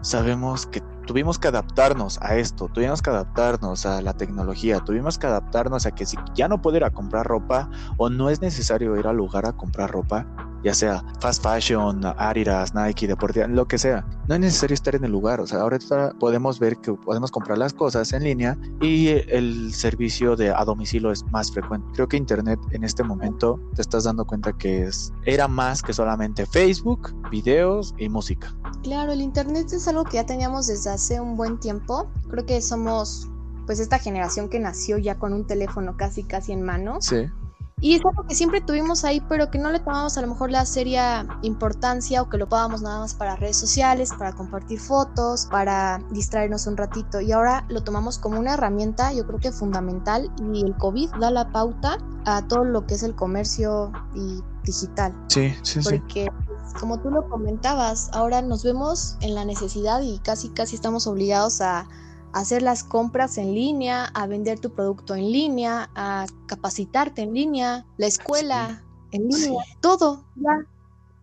sabemos 0.03 0.67
que 0.67 0.83
tuvimos 1.07 1.39
que 1.39 1.49
adaptarnos 1.49 2.19
a 2.21 2.37
esto, 2.37 2.69
tuvimos 2.69 3.01
que 3.01 3.11
adaptarnos 3.11 3.87
a 3.87 4.03
la 4.03 4.13
tecnología, 4.13 4.81
tuvimos 4.81 5.19
que 5.19 5.27
adaptarnos 5.27 5.87
a 5.87 5.93
que 5.93 6.05
si 6.05 6.17
ya 6.35 6.49
no 6.49 6.61
puedo 6.61 6.77
ir 6.77 6.85
a 6.85 6.91
comprar 6.91 7.27
ropa 7.27 7.71
o 7.97 8.11
no 8.11 8.29
es 8.29 8.41
necesario 8.41 8.97
ir 8.99 9.07
al 9.07 9.17
lugar 9.17 9.47
a 9.47 9.53
comprar 9.53 9.91
ropa, 9.91 10.27
ya 10.63 10.75
sea 10.75 11.05
fast 11.21 11.43
fashion, 11.45 12.01
Adidas, 12.19 12.75
Nike, 12.75 13.07
deportiva, 13.07 13.47
lo 13.47 13.69
que 13.69 13.79
sea. 13.79 14.05
No 14.27 14.35
es 14.35 14.41
necesario 14.41 14.75
estar 14.75 14.97
en 14.97 15.05
el 15.05 15.13
lugar, 15.13 15.41
o 15.41 15.47
sea, 15.47 15.61
ahora 15.61 15.79
podemos 16.19 16.59
ver 16.59 16.77
que 16.79 16.93
podemos 16.93 17.31
comprar 17.31 17.59
las 17.59 17.73
cosas 17.73 18.13
en 18.13 18.25
línea 18.25 18.59
y 18.81 19.09
el 19.29 19.73
servicio 19.73 20.35
de 20.35 20.51
a 20.51 20.65
domicilio 20.65 21.13
es 21.13 21.25
más 21.31 21.53
frecuente. 21.53 21.87
Creo 21.95 22.09
que 22.09 22.17
internet 22.17 22.59
en 22.73 22.83
este 22.83 23.05
momento 23.05 23.61
te 23.75 23.83
estás 23.83 24.05
dando 24.05 24.25
cuenta 24.25 24.53
que 24.53 24.87
es 24.87 25.13
era 25.25 25.47
más 25.47 25.83
que 25.83 25.93
solamente 25.93 26.47
Facebook, 26.47 27.15
videos 27.31 27.95
y 27.99 28.09
música. 28.09 28.53
Claro, 28.87 29.11
el 29.11 29.21
internet 29.21 29.73
es 29.73 29.89
algo 29.89 30.05
que 30.05 30.15
ya 30.15 30.27
teníamos 30.27 30.69
desde 30.69 30.91
hace 30.91 31.21
un 31.21 31.37
buen 31.37 31.59
tiempo. 31.59 32.07
Creo 32.31 32.47
que 32.47 32.63
somos 32.63 33.29
pues 33.67 33.81
esta 33.81 33.99
generación 33.99 34.49
que 34.49 34.61
nació 34.61 34.97
ya 34.97 35.19
con 35.19 35.33
un 35.33 35.45
teléfono 35.45 35.97
casi 35.97 36.23
casi 36.23 36.53
en 36.53 36.63
mano. 36.63 36.99
Sí. 37.01 37.29
Y 37.81 37.97
es 37.97 38.01
algo 38.07 38.25
que 38.29 38.37
siempre 38.37 38.61
tuvimos 38.61 39.05
ahí, 39.05 39.21
pero 39.29 39.51
que 39.51 39.59
no 39.59 39.73
le 39.73 39.81
tomamos 39.81 40.17
a 40.17 40.21
lo 40.21 40.29
mejor 40.29 40.53
la 40.53 40.65
seria 40.65 41.27
importancia 41.43 42.23
o 42.23 42.29
que 42.29 42.39
lo 42.39 42.49
pagábamos 42.49 42.81
nada 42.81 43.01
más 43.01 43.15
para 43.15 43.35
redes 43.35 43.57
sociales, 43.57 44.13
para 44.17 44.33
compartir 44.33 44.79
fotos, 44.79 45.49
para 45.51 45.99
distraernos 46.13 46.69
un 46.69 46.77
ratito. 46.77 47.21
Y 47.21 47.33
ahora 47.33 47.67
lo 47.69 47.83
tomamos 47.83 48.19
como 48.19 48.39
una 48.39 48.55
herramienta, 48.55 49.13
yo 49.13 49.27
creo 49.27 49.41
que 49.41 49.51
fundamental, 49.51 50.33
y 50.55 50.65
el 50.65 50.77
COVID 50.77 51.11
da 51.21 51.33
la 51.33 51.51
pauta 51.51 51.99
a 52.25 52.47
todo 52.47 52.63
lo 52.63 52.87
que 52.87 52.95
es 52.95 53.03
el 53.03 53.17
comercio 53.17 53.91
y 54.15 54.41
digital. 54.63 55.13
Sí, 55.27 55.53
sí, 55.63 55.83
sí. 55.83 55.99
Porque, 55.99 56.29
pues, 56.31 56.46
como 56.75 57.01
tú 57.01 57.11
lo 57.11 57.29
comentabas, 57.29 58.11
ahora 58.13 58.43
nos 58.43 58.65
vemos 58.65 59.17
en 59.21 59.35
la 59.35 59.45
necesidad 59.45 60.03
y 60.03 60.19
casi, 60.19 60.51
casi 60.51 60.77
estamos 60.77 61.07
obligados 61.07 61.61
a 61.61 61.89
hacer 62.33 62.63
las 62.63 62.85
compras 62.85 63.39
en 63.39 63.55
línea, 63.55 64.07
a 64.15 64.27
vender 64.27 64.59
tu 64.59 64.71
producto 64.75 65.15
en 65.15 65.33
línea, 65.33 65.91
a 65.95 66.27
capacitarte 66.47 67.23
en 67.23 67.33
línea, 67.33 67.87
la 67.97 68.07
escuela 68.07 68.85
en 69.13 69.29
línea, 69.29 69.65
todo. 69.81 70.25
Ya. 70.37 70.67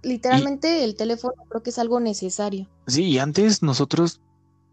Literalmente 0.01 0.83
el 0.83 0.95
teléfono 0.95 1.35
creo 1.49 1.63
que 1.63 1.69
es 1.69 1.79
algo 1.79 1.99
necesario. 1.99 2.67
Sí, 2.87 3.03
y 3.03 3.19
antes 3.19 3.61
nosotros, 3.61 4.21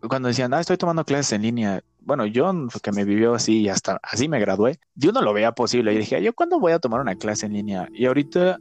cuando 0.09 0.29
decían, 0.29 0.55
ah, 0.55 0.61
estoy 0.61 0.77
tomando 0.77 1.05
clases 1.05 1.33
en 1.33 1.43
línea, 1.43 1.85
bueno, 2.01 2.27
yo 2.27 2.51
que 2.83 2.93
me 2.93 3.05
vivió 3.05 3.35
así 3.35 3.61
y 3.61 3.69
hasta 3.69 4.01
así 4.03 4.29
me 4.29 4.41
gradué, 4.41 4.81
yo 4.95 5.13
no 5.13 5.21
lo 5.21 5.33
veía 5.33 5.53
posible. 5.53 5.93
Y 5.93 5.99
dije, 5.99 6.23
¿yo 6.23 6.33
cuándo 6.33 6.59
voy 6.59 6.73
a 6.73 6.79
tomar 6.79 7.01
una 7.01 7.17
clase 7.17 7.47
en 7.47 7.53
línea? 7.53 7.89
Y 7.93 8.07
ahorita 8.07 8.59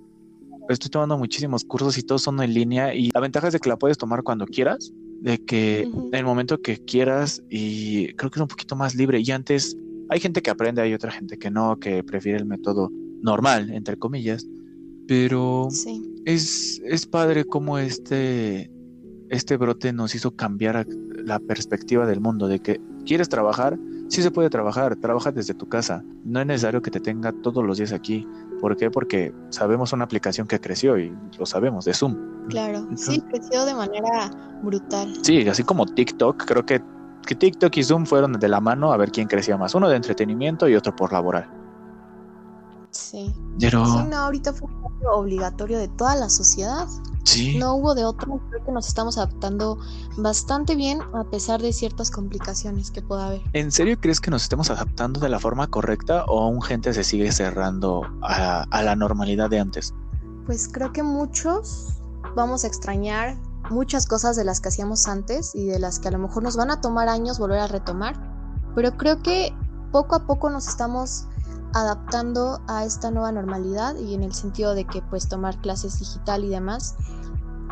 estoy 0.74 0.90
tomando 0.90 1.18
muchísimos 1.18 1.64
cursos 1.64 1.98
y 1.98 2.04
todos 2.04 2.22
son 2.22 2.42
en 2.42 2.54
línea 2.54 2.94
y 2.94 3.10
la 3.14 3.22
ventaja 3.22 3.48
es 3.48 3.54
de 3.54 3.60
que 3.60 3.70
la 3.70 3.78
puedes 3.78 3.98
tomar 3.98 4.24
cuando 4.24 4.46
quieras 4.46 4.94
de 5.22 5.44
que 5.44 5.82
en 5.82 6.14
el 6.14 6.26
momento 6.26 6.62
que 6.62 6.78
quieras 6.78 7.44
y 7.50 8.14
creo 8.14 8.32
que 8.32 8.40
es 8.40 8.42
un 8.42 8.48
poquito 8.48 8.76
más 8.76 8.96
libre. 8.96 9.20
Y 9.20 9.32
antes 9.32 9.78
hay 10.10 10.20
gente 10.20 10.42
que 10.42 10.50
aprende, 10.50 10.82
hay 10.82 10.94
otra 10.94 11.12
gente 11.12 11.38
que 11.38 11.52
no, 11.52 11.78
que 11.80 12.04
prefiere 12.04 12.38
el 12.38 12.46
método 12.46 12.90
normal, 13.22 13.70
entre 13.72 13.98
comillas. 13.98 14.48
Pero 15.08 15.68
es, 16.26 16.82
es 16.86 17.06
padre 17.06 17.44
como 17.44 17.80
este, 17.80 18.72
este 19.30 19.58
brote 19.58 19.92
nos 19.92 20.16
hizo 20.16 20.36
cambiar 20.36 20.86
la 21.24 21.40
perspectiva 21.40 22.06
del 22.06 22.22
mundo, 22.22 22.48
de 22.48 22.60
que 22.60 22.80
quieres 23.06 23.28
trabajar, 23.28 23.78
sí 24.08 24.22
se 24.22 24.32
puede 24.32 24.50
trabajar, 24.50 24.96
trabaja 24.96 25.32
desde 25.32 25.54
tu 25.54 25.68
casa. 25.68 26.04
No 26.24 26.40
es 26.40 26.46
necesario 26.46 26.82
que 26.82 26.92
te 26.92 27.00
tenga 27.00 27.34
todos 27.42 27.66
los 27.66 27.78
días 27.78 27.92
aquí. 27.92 28.26
¿Por 28.60 28.76
qué? 28.78 28.92
Porque 28.92 29.34
sabemos 29.50 29.94
una 29.94 30.04
aplicación 30.04 30.48
que 30.48 30.60
creció 30.60 30.98
y 30.98 31.16
lo 31.38 31.46
sabemos, 31.46 31.86
de 31.86 31.94
Zoom. 31.94 32.48
Claro, 32.50 32.88
sí, 32.96 33.22
creció 33.22 33.66
de 33.66 33.74
manera 33.74 34.30
brutal. 34.62 35.14
Sí, 35.22 35.48
así 35.48 35.64
como 35.64 35.86
TikTok, 35.86 36.46
creo 36.46 36.66
que, 36.66 36.82
que 37.26 37.36
TikTok 37.36 37.76
y 37.78 37.84
Zoom 37.84 38.06
fueron 38.06 38.34
de 38.34 38.48
la 38.48 38.60
mano 38.60 38.92
a 38.92 38.98
ver 38.98 39.12
quién 39.12 39.28
crecía 39.28 39.58
más. 39.58 39.76
Uno 39.76 39.90
de 39.90 39.96
entretenimiento 39.96 40.68
y 40.68 40.76
otro 40.76 40.96
por 40.96 41.12
laboral. 41.14 41.59
Sí. 42.92 43.34
Pero... 43.60 43.86
Sí, 43.86 44.04
no, 44.10 44.18
ahorita 44.18 44.54
fue 44.54 44.68
un 44.68 44.82
cambio 44.82 45.12
obligatorio 45.12 45.78
de 45.78 45.88
toda 45.90 46.16
la 46.16 46.30
sociedad. 46.30 46.88
Sí. 47.24 47.58
No 47.58 47.76
hubo 47.76 47.94
de 47.94 48.06
otro. 48.06 48.42
Creo 48.50 48.66
que 48.66 48.72
nos 48.72 48.88
estamos 48.88 49.18
adaptando 49.18 49.78
bastante 50.18 50.76
bien 50.76 51.02
a 51.14 51.24
pesar 51.26 51.62
de 51.62 51.72
ciertas 51.74 52.10
complicaciones 52.10 52.90
que 52.92 53.02
pueda 53.02 53.28
haber. 53.28 53.42
¿En 53.54 53.72
serio 53.72 53.98
crees 54.00 54.20
que 54.20 54.32
nos 54.32 54.44
estemos 54.44 54.70
adaptando 54.70 55.20
de 55.20 55.30
la 55.30 55.40
forma 55.40 55.68
correcta 55.68 56.26
o 56.26 56.42
aún 56.42 56.62
gente 56.62 56.94
se 56.94 57.04
sigue 57.04 57.32
cerrando 57.32 58.04
a, 58.24 58.64
a 58.70 58.84
la 58.84 58.96
normalidad 58.96 59.50
de 59.50 59.60
antes? 59.60 59.94
Pues 60.46 60.68
creo 60.68 60.92
que 60.92 61.04
muchos 61.04 62.02
vamos 62.36 62.64
a 62.64 62.68
extrañar 62.68 63.38
muchas 63.70 64.08
cosas 64.08 64.36
de 64.36 64.44
las 64.44 64.62
que 64.62 64.70
hacíamos 64.70 65.08
antes 65.08 65.54
y 65.54 65.66
de 65.66 65.80
las 65.80 66.00
que 66.00 66.08
a 66.08 66.12
lo 66.12 66.20
mejor 66.20 66.44
nos 66.44 66.56
van 66.56 66.72
a 66.72 66.82
tomar 66.82 67.08
años 67.10 67.40
volver 67.40 67.60
a 67.60 67.68
retomar, 67.68 68.16
pero 68.76 68.98
creo 68.98 69.22
que 69.22 69.54
poco 69.92 70.16
a 70.16 70.26
poco 70.26 70.50
nos 70.50 70.68
estamos 70.68 71.26
adaptando 71.74 72.60
a 72.68 72.86
esta 72.86 73.12
nueva 73.12 73.32
normalidad 73.32 73.96
y 73.98 74.14
en 74.14 74.24
el 74.24 74.34
sentido 74.34 74.74
de 74.74 74.86
que 74.86 75.02
pues 75.02 75.28
tomar 75.28 75.60
clases 75.62 76.00
digital 76.00 76.44
y 76.44 76.50
demás 76.50 76.96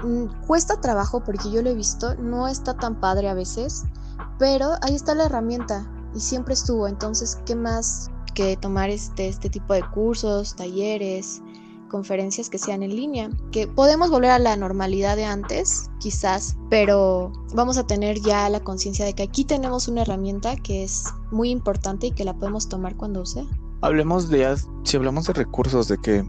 mm, 0.04 0.46
cuesta 0.46 0.80
trabajo 0.80 1.24
porque 1.24 1.52
yo 1.52 1.62
lo 1.62 1.70
he 1.70 1.76
visto, 1.76 2.16
no 2.16 2.48
está 2.48 2.76
tan 2.76 3.00
padre 3.00 3.30
a 3.30 3.34
veces, 3.34 3.86
pero 4.40 4.74
ahí 4.82 4.96
está 4.96 5.16
la 5.16 5.26
herramienta 5.26 5.90
y 6.14 6.20
siempre 6.20 6.54
estuvo, 6.54 6.88
entonces 6.88 7.38
qué 7.46 7.56
más 7.56 8.10
que 8.34 8.56
tomar 8.58 8.90
este, 8.90 9.28
este 9.28 9.50
tipo 9.50 9.74
de 9.74 9.84
cursos, 9.90 10.56
talleres, 10.56 11.42
conferencias 11.88 12.50
que 12.50 12.58
sean 12.58 12.84
en 12.84 12.96
línea, 12.96 13.30
que 13.52 13.68
podemos 13.68 14.12
volver 14.12 14.32
a 14.32 14.40
la 14.40 14.56
normalidad 14.56 15.16
de 15.16 15.26
antes, 15.26 15.90
quizás, 16.00 16.56
pero 16.70 17.32
vamos 17.56 17.78
a 17.78 17.88
tener 17.88 18.20
ya 18.22 18.50
la 18.50 18.60
conciencia 18.60 19.06
de 19.06 19.14
que 19.14 19.24
aquí 19.24 19.46
tenemos 19.46 19.88
una 19.88 20.02
herramienta 20.02 20.56
que 20.56 20.84
es 20.84 21.06
muy 21.32 21.50
importante 21.50 22.08
y 22.08 22.12
que 22.12 22.26
la 22.26 22.34
podemos 22.34 22.70
tomar 22.70 22.96
cuando 22.96 23.26
sea. 23.26 23.46
Hablemos 23.82 24.30
de, 24.30 24.56
si 24.84 24.98
hablamos 24.98 25.28
de 25.28 25.34
recursos, 25.34 25.88
de 25.88 25.98
que 25.98 26.24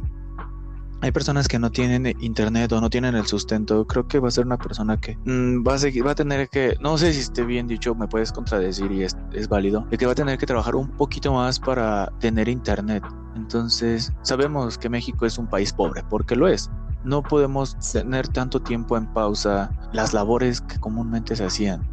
hay 1.01 1.13
personas 1.13 1.47
que 1.47 1.59
no 1.59 1.71
tienen 1.71 2.07
internet 2.21 2.73
o 2.73 2.81
no 2.81 2.91
tienen 2.91 3.15
el 3.15 3.27
sustento. 3.27 3.87
Creo 3.87 4.09
que 4.09 4.19
va 4.19 4.29
a 4.29 4.31
ser 4.31 4.47
una 4.47 4.59
persona 4.59 4.97
que 5.01 5.17
mm, 5.25 5.67
va, 5.67 5.75
a 5.75 5.79
seguir, 5.79 6.07
va 6.07 6.13
a 6.13 6.15
tener 6.15 6.49
que, 6.49 6.77
no 6.81 6.99
sé 6.99 7.13
si 7.13 7.21
esté 7.21 7.45
bien 7.45 7.69
dicho, 7.69 7.95
me 7.95 8.09
puedes 8.09 8.33
contradecir 8.33 8.91
y 8.91 9.05
es, 9.05 9.17
es 9.33 9.49
válido, 9.49 9.87
de 9.91 9.97
que 9.97 10.07
va 10.07 10.13
a 10.13 10.17
tener 10.17 10.39
que 10.39 10.47
trabajar 10.47 10.75
un 10.75 10.89
poquito 10.89 11.33
más 11.33 11.61
para 11.61 12.13
tener 12.19 12.49
internet. 12.49 13.05
Entonces, 13.37 14.13
sabemos 14.23 14.77
que 14.77 14.89
México 14.89 15.25
es 15.25 15.39
un 15.39 15.47
país 15.47 15.73
pobre, 15.73 16.03
porque 16.11 16.35
lo 16.35 16.49
es. 16.49 16.71
No 17.05 17.23
podemos 17.23 17.79
tener 17.93 18.27
tanto 18.27 18.61
tiempo 18.61 18.97
en 18.97 19.07
pausa 19.13 19.71
las 19.93 20.13
labores 20.13 20.61
que 20.61 20.81
comúnmente 20.81 21.37
se 21.37 21.45
hacían. 21.45 21.87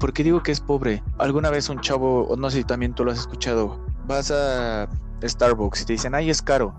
¿Por 0.00 0.14
qué 0.14 0.24
digo 0.24 0.42
que 0.42 0.52
es 0.52 0.60
pobre? 0.60 1.02
Alguna 1.18 1.50
vez 1.50 1.68
un 1.68 1.80
chavo, 1.80 2.26
o 2.26 2.36
no 2.36 2.50
sé 2.50 2.58
si 2.58 2.64
también 2.64 2.94
tú 2.94 3.04
lo 3.04 3.12
has 3.12 3.18
escuchado, 3.18 3.78
vas 4.08 4.32
a 4.32 4.88
Starbucks 5.22 5.82
y 5.82 5.84
te 5.84 5.92
dicen, 5.92 6.16
ay, 6.16 6.30
es 6.30 6.42
caro 6.42 6.74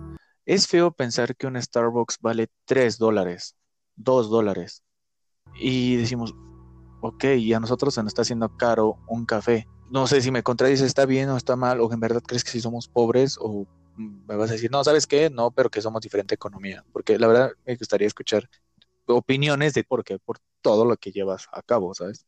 es 0.50 0.65
feo 0.65 0.92
pensar 0.92 1.36
que 1.36 1.46
un 1.46 1.62
Starbucks 1.62 2.18
vale 2.22 2.48
3 2.65 2.98
dólares, 2.98 3.56
2 3.98 4.32
dólares. 4.32 4.84
Y 5.54 5.96
decimos, 5.96 6.34
ok, 7.02 7.24
y 7.38 7.54
a 7.54 7.60
nosotros 7.60 7.94
se 7.94 8.02
nos 8.02 8.10
está 8.10 8.24
haciendo 8.24 8.58
caro 8.58 8.98
un 9.08 9.28
café. 9.28 9.68
No 9.92 10.08
sé 10.08 10.22
si 10.22 10.32
me 10.32 10.42
contradices, 10.42 10.88
está 10.88 11.06
bien 11.06 11.30
o 11.30 11.38
está 11.38 11.56
mal, 11.56 11.80
o 11.82 11.94
en 11.94 12.00
verdad 12.00 12.24
crees 12.26 12.44
que 12.44 12.50
si 12.50 12.62
somos 12.62 12.88
pobres, 12.88 13.38
o 13.39 13.68
me 13.96 14.36
vas 14.38 14.50
a 14.50 14.54
decir, 14.54 14.72
no, 14.72 14.84
¿sabes 14.84 15.06
qué? 15.06 15.30
No, 15.30 15.52
pero 15.52 15.70
que 15.70 15.84
somos 15.84 16.02
diferente 16.02 16.34
economía. 16.34 16.84
Porque 16.92 17.20
la 17.20 17.28
verdad 17.28 17.52
me 17.68 17.76
gustaría 17.76 18.08
escuchar 18.08 18.50
opiniones 19.06 19.76
de 19.76 19.84
por 19.84 20.04
qué, 20.04 20.18
por 20.18 20.39
todo 20.63 20.84
lo 20.84 20.98
que 20.98 21.12
llevas 21.12 21.48
a 21.52 21.62
cabo, 21.62 21.94
¿sabes? 21.94 22.26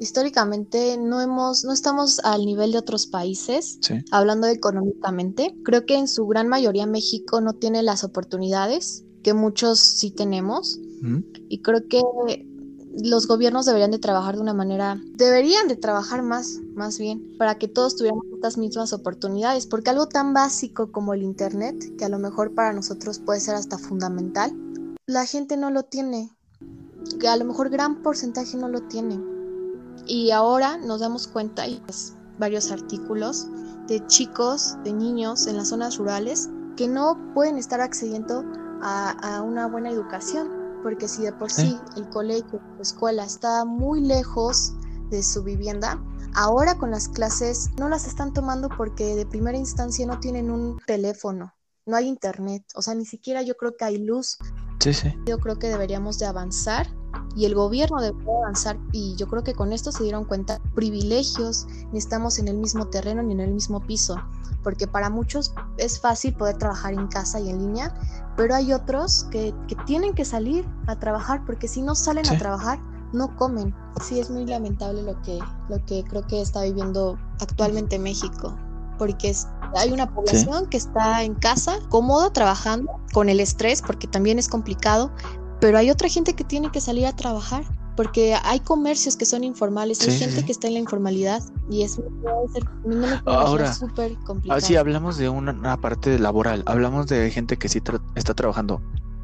Históricamente 0.00 0.96
no 0.96 1.20
hemos, 1.20 1.64
no 1.64 1.72
estamos 1.72 2.18
al 2.24 2.44
nivel 2.46 2.72
de 2.72 2.78
otros 2.78 3.06
países, 3.06 3.78
hablando 4.10 4.46
económicamente. 4.48 5.54
Creo 5.62 5.86
que 5.86 5.96
en 5.96 6.08
su 6.08 6.26
gran 6.26 6.48
mayoría 6.48 6.86
México 6.86 7.40
no 7.40 7.52
tiene 7.52 7.82
las 7.82 8.02
oportunidades 8.02 9.04
que 9.22 9.34
muchos 9.34 9.78
sí 9.78 10.10
tenemos. 10.10 10.80
Y 11.48 11.62
creo 11.62 11.86
que 11.88 12.02
los 13.02 13.26
gobiernos 13.26 13.66
deberían 13.66 13.90
de 13.90 13.98
trabajar 13.98 14.36
de 14.36 14.42
una 14.42 14.54
manera, 14.54 15.00
deberían 15.14 15.68
de 15.68 15.76
trabajar 15.76 16.22
más, 16.22 16.58
más 16.74 16.98
bien, 16.98 17.36
para 17.38 17.56
que 17.56 17.68
todos 17.68 17.96
tuviéramos 17.96 18.26
estas 18.34 18.58
mismas 18.58 18.92
oportunidades, 18.92 19.66
porque 19.66 19.90
algo 19.90 20.08
tan 20.08 20.34
básico 20.34 20.90
como 20.90 21.14
el 21.14 21.22
Internet, 21.22 21.96
que 21.96 22.04
a 22.04 22.08
lo 22.08 22.18
mejor 22.18 22.54
para 22.54 22.72
nosotros 22.72 23.18
puede 23.18 23.40
ser 23.40 23.54
hasta 23.54 23.78
fundamental, 23.78 24.52
la 25.06 25.24
gente 25.24 25.56
no 25.56 25.70
lo 25.70 25.84
tiene, 25.84 26.30
que 27.18 27.28
a 27.28 27.36
lo 27.36 27.44
mejor 27.44 27.70
gran 27.70 28.02
porcentaje 28.02 28.56
no 28.56 28.68
lo 28.68 28.82
tiene. 28.82 29.20
Y 30.10 30.32
ahora 30.32 30.76
nos 30.76 30.98
damos 30.98 31.28
cuenta, 31.28 31.68
y 31.68 31.80
pues 31.86 32.16
varios 32.36 32.72
artículos, 32.72 33.46
de 33.86 34.04
chicos, 34.08 34.76
de 34.82 34.92
niños 34.92 35.46
en 35.46 35.56
las 35.56 35.68
zonas 35.68 35.98
rurales 35.98 36.50
que 36.76 36.88
no 36.88 37.16
pueden 37.32 37.56
estar 37.58 37.80
accediendo 37.80 38.44
a, 38.82 39.40
una 39.46 39.68
buena 39.68 39.88
educación, 39.88 40.50
porque 40.82 41.06
si 41.06 41.22
de 41.22 41.32
por 41.32 41.52
sí 41.52 41.78
el 41.96 42.08
colegio, 42.08 42.60
la 42.74 42.82
escuela 42.82 43.24
está 43.24 43.64
muy 43.64 44.00
lejos 44.00 44.72
de 45.10 45.22
su 45.22 45.44
vivienda, 45.44 46.02
ahora 46.34 46.76
con 46.76 46.90
las 46.90 47.06
clases 47.06 47.70
no 47.78 47.88
las 47.88 48.08
están 48.08 48.32
tomando 48.32 48.68
porque 48.68 49.14
de 49.14 49.26
primera 49.26 49.58
instancia 49.58 50.04
no 50.08 50.18
tienen 50.18 50.50
un 50.50 50.80
teléfono, 50.88 51.54
no 51.86 51.94
hay 51.94 52.08
internet, 52.08 52.64
o 52.74 52.82
sea, 52.82 52.96
ni 52.96 53.04
siquiera 53.04 53.42
yo 53.42 53.56
creo 53.56 53.76
que 53.76 53.84
hay 53.84 53.98
luz. 53.98 54.38
Sí, 54.80 54.92
sí. 54.92 55.14
Yo 55.24 55.38
creo 55.38 55.60
que 55.60 55.68
deberíamos 55.68 56.18
de 56.18 56.26
avanzar 56.26 56.88
y 57.36 57.44
el 57.44 57.54
gobierno 57.54 58.00
debe 58.00 58.18
avanzar 58.38 58.78
y 58.92 59.14
yo 59.16 59.28
creo 59.28 59.44
que 59.44 59.54
con 59.54 59.72
esto 59.72 59.92
se 59.92 60.02
dieron 60.02 60.24
cuenta 60.24 60.60
privilegios, 60.74 61.66
ni 61.92 61.98
estamos 61.98 62.38
en 62.38 62.48
el 62.48 62.56
mismo 62.56 62.86
terreno 62.86 63.22
ni 63.22 63.34
en 63.34 63.40
el 63.40 63.52
mismo 63.52 63.80
piso, 63.80 64.16
porque 64.62 64.86
para 64.86 65.10
muchos 65.10 65.54
es 65.78 66.00
fácil 66.00 66.34
poder 66.34 66.58
trabajar 66.58 66.94
en 66.94 67.06
casa 67.06 67.40
y 67.40 67.50
en 67.50 67.58
línea, 67.58 67.94
pero 68.36 68.54
hay 68.54 68.72
otros 68.72 69.26
que, 69.30 69.54
tienen 69.86 70.14
que 70.14 70.24
salir 70.24 70.66
a 70.86 70.98
trabajar 70.98 71.44
porque 71.44 71.68
si 71.68 71.82
no 71.82 71.94
salen 71.94 72.28
a 72.28 72.38
trabajar 72.38 72.80
no 73.12 73.34
comen. 73.36 73.74
Sí, 74.02 74.20
es 74.20 74.30
muy 74.30 74.46
lamentable 74.46 75.02
lo 75.02 75.20
que, 75.22 75.38
lo 75.68 75.84
que 75.84 76.04
creo 76.04 76.26
que 76.26 76.40
está 76.40 76.62
viviendo 76.62 77.18
actualmente 77.40 77.98
México, 77.98 78.56
porque 78.98 79.34
hay 79.76 79.92
una 79.92 80.12
población 80.12 80.66
que 80.66 80.76
está 80.76 81.22
en 81.22 81.34
casa, 81.34 81.78
cómodo, 81.88 82.30
trabajando, 82.30 82.92
con 83.12 83.28
el 83.28 83.40
estrés, 83.40 83.82
porque 83.82 84.06
también 84.06 84.38
es 84.38 84.48
complicado, 84.48 85.10
pero 85.60 85.78
hay 85.78 85.90
otra 85.90 86.08
gente 86.08 86.34
que 86.34 86.44
tiene 86.44 86.70
que 86.70 86.80
salir 86.80 87.06
a 87.06 87.14
trabajar 87.14 87.64
porque 87.96 88.34
hay 88.44 88.60
comercios 88.60 89.16
que 89.16 89.26
son 89.26 89.44
informales, 89.44 90.00
hay 90.08 90.16
gente 90.16 90.44
que 90.44 90.52
está 90.52 90.68
en 90.68 90.74
la 90.74 90.80
informalidad 90.80 91.42
y 91.68 91.82
eso 91.82 92.02
puede 92.22 92.48
ser 92.48 92.62
Ahora, 93.26 93.74
súper 93.74 94.14
complicado. 94.24 94.56
Así 94.56 94.76
hablamos 94.76 95.18
de 95.18 95.28
una, 95.28 95.78
parte 95.80 96.18
laboral, 96.18 96.62
hablamos 96.66 97.08
de 97.08 97.30
gente 97.30 97.58
que 97.58 97.68
sí 97.68 97.82
está 98.14 98.32
trabajando. 98.32 98.80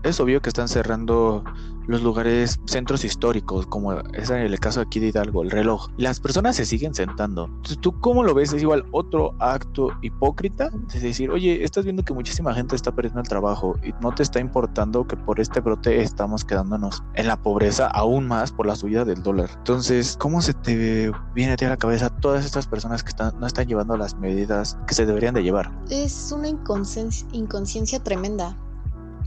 Es 0.06 0.20
obvio 0.20 0.40
que 0.40 0.50
están 0.50 0.68
cerrando 0.68 1.42
los 1.88 2.02
lugares, 2.02 2.60
centros 2.66 3.04
históricos, 3.04 3.66
como 3.66 3.92
es 3.92 4.30
el 4.30 4.58
caso 4.60 4.80
aquí 4.80 5.00
de 5.00 5.08
Hidalgo, 5.08 5.42
el 5.42 5.50
reloj. 5.50 5.88
Las 5.96 6.20
personas 6.20 6.54
se 6.54 6.64
siguen 6.64 6.94
sentando. 6.94 7.50
¿tú 7.80 8.00
cómo 8.00 8.22
lo 8.22 8.32
ves? 8.34 8.52
Es 8.52 8.62
igual 8.62 8.84
otro 8.92 9.34
acto 9.38 9.90
hipócrita 10.02 10.70
Es 10.94 11.02
decir, 11.02 11.30
oye, 11.30 11.64
estás 11.64 11.84
viendo 11.84 12.04
que 12.04 12.14
muchísima 12.14 12.54
gente 12.54 12.76
está 12.76 12.92
perdiendo 12.92 13.20
el 13.20 13.28
trabajo 13.28 13.76
y 13.84 13.92
no 14.00 14.14
te 14.14 14.22
está 14.22 14.38
importando 14.38 15.06
que 15.06 15.16
por 15.16 15.40
este 15.40 15.60
brote 15.60 16.00
estamos 16.00 16.44
quedándonos 16.44 17.02
en 17.14 17.26
la 17.26 17.42
pobreza 17.42 17.88
aún 17.88 18.28
más 18.28 18.52
por 18.52 18.66
la 18.66 18.76
subida 18.76 19.04
del 19.04 19.22
dólar. 19.22 19.50
Entonces, 19.58 20.16
¿cómo 20.18 20.40
se 20.40 20.54
te 20.54 21.10
viene 21.34 21.52
a 21.52 21.56
ti 21.56 21.64
a 21.64 21.70
la 21.70 21.76
cabeza 21.76 22.10
todas 22.10 22.44
estas 22.44 22.66
personas 22.68 23.02
que 23.02 23.08
están, 23.10 23.38
no 23.40 23.46
están 23.46 23.66
llevando 23.66 23.96
las 23.96 24.14
medidas 24.16 24.78
que 24.86 24.94
se 24.94 25.04
deberían 25.04 25.34
de 25.34 25.42
llevar? 25.42 25.72
Es 25.90 26.32
una 26.32 26.48
inconsciencia 26.48 28.02
tremenda. 28.02 28.56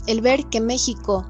El 0.07 0.21
ver 0.21 0.45
que 0.49 0.62
México 0.62 1.25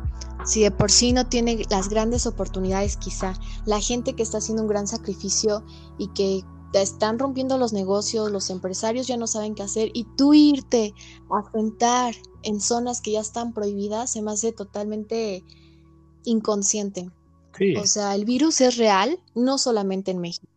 si 0.46 0.62
de 0.64 0.72
por 0.72 0.90
sí 0.92 1.14
no 1.14 1.28
tiene 1.28 1.66
las 1.70 1.90
grandes 1.90 2.26
oportunidades 2.26 2.98
quizá, 2.98 3.34
la 3.66 3.80
gente 3.80 4.14
que 4.14 4.24
está 4.24 4.38
haciendo 4.38 4.64
un 4.64 4.70
gran 4.70 4.88
sacrificio 4.88 5.64
y 5.98 6.08
que 6.10 6.44
están 6.74 7.20
rompiendo 7.20 7.58
los 7.58 7.74
negocios, 7.74 8.32
los 8.32 8.50
empresarios 8.50 9.08
ya 9.08 9.18
no 9.18 9.28
saben 9.28 9.56
qué 9.56 9.64
hacer 9.64 9.90
y 9.94 10.06
tú 10.16 10.34
irte 10.34 10.94
a 11.30 11.52
sentar 11.52 12.16
en 12.44 12.62
zonas 12.62 13.02
que 13.02 13.12
ya 13.12 13.22
están 13.22 13.54
prohibidas 13.54 14.12
se 14.12 14.22
me 14.22 14.32
hace 14.32 14.52
totalmente 14.52 15.44
inconsciente. 16.24 17.12
O 17.78 17.86
sea, 17.86 18.16
el 18.16 18.24
virus 18.24 18.62
es 18.62 18.78
real, 18.78 19.20
no 19.36 19.58
solamente 19.58 20.12
en 20.12 20.20
México 20.20 20.48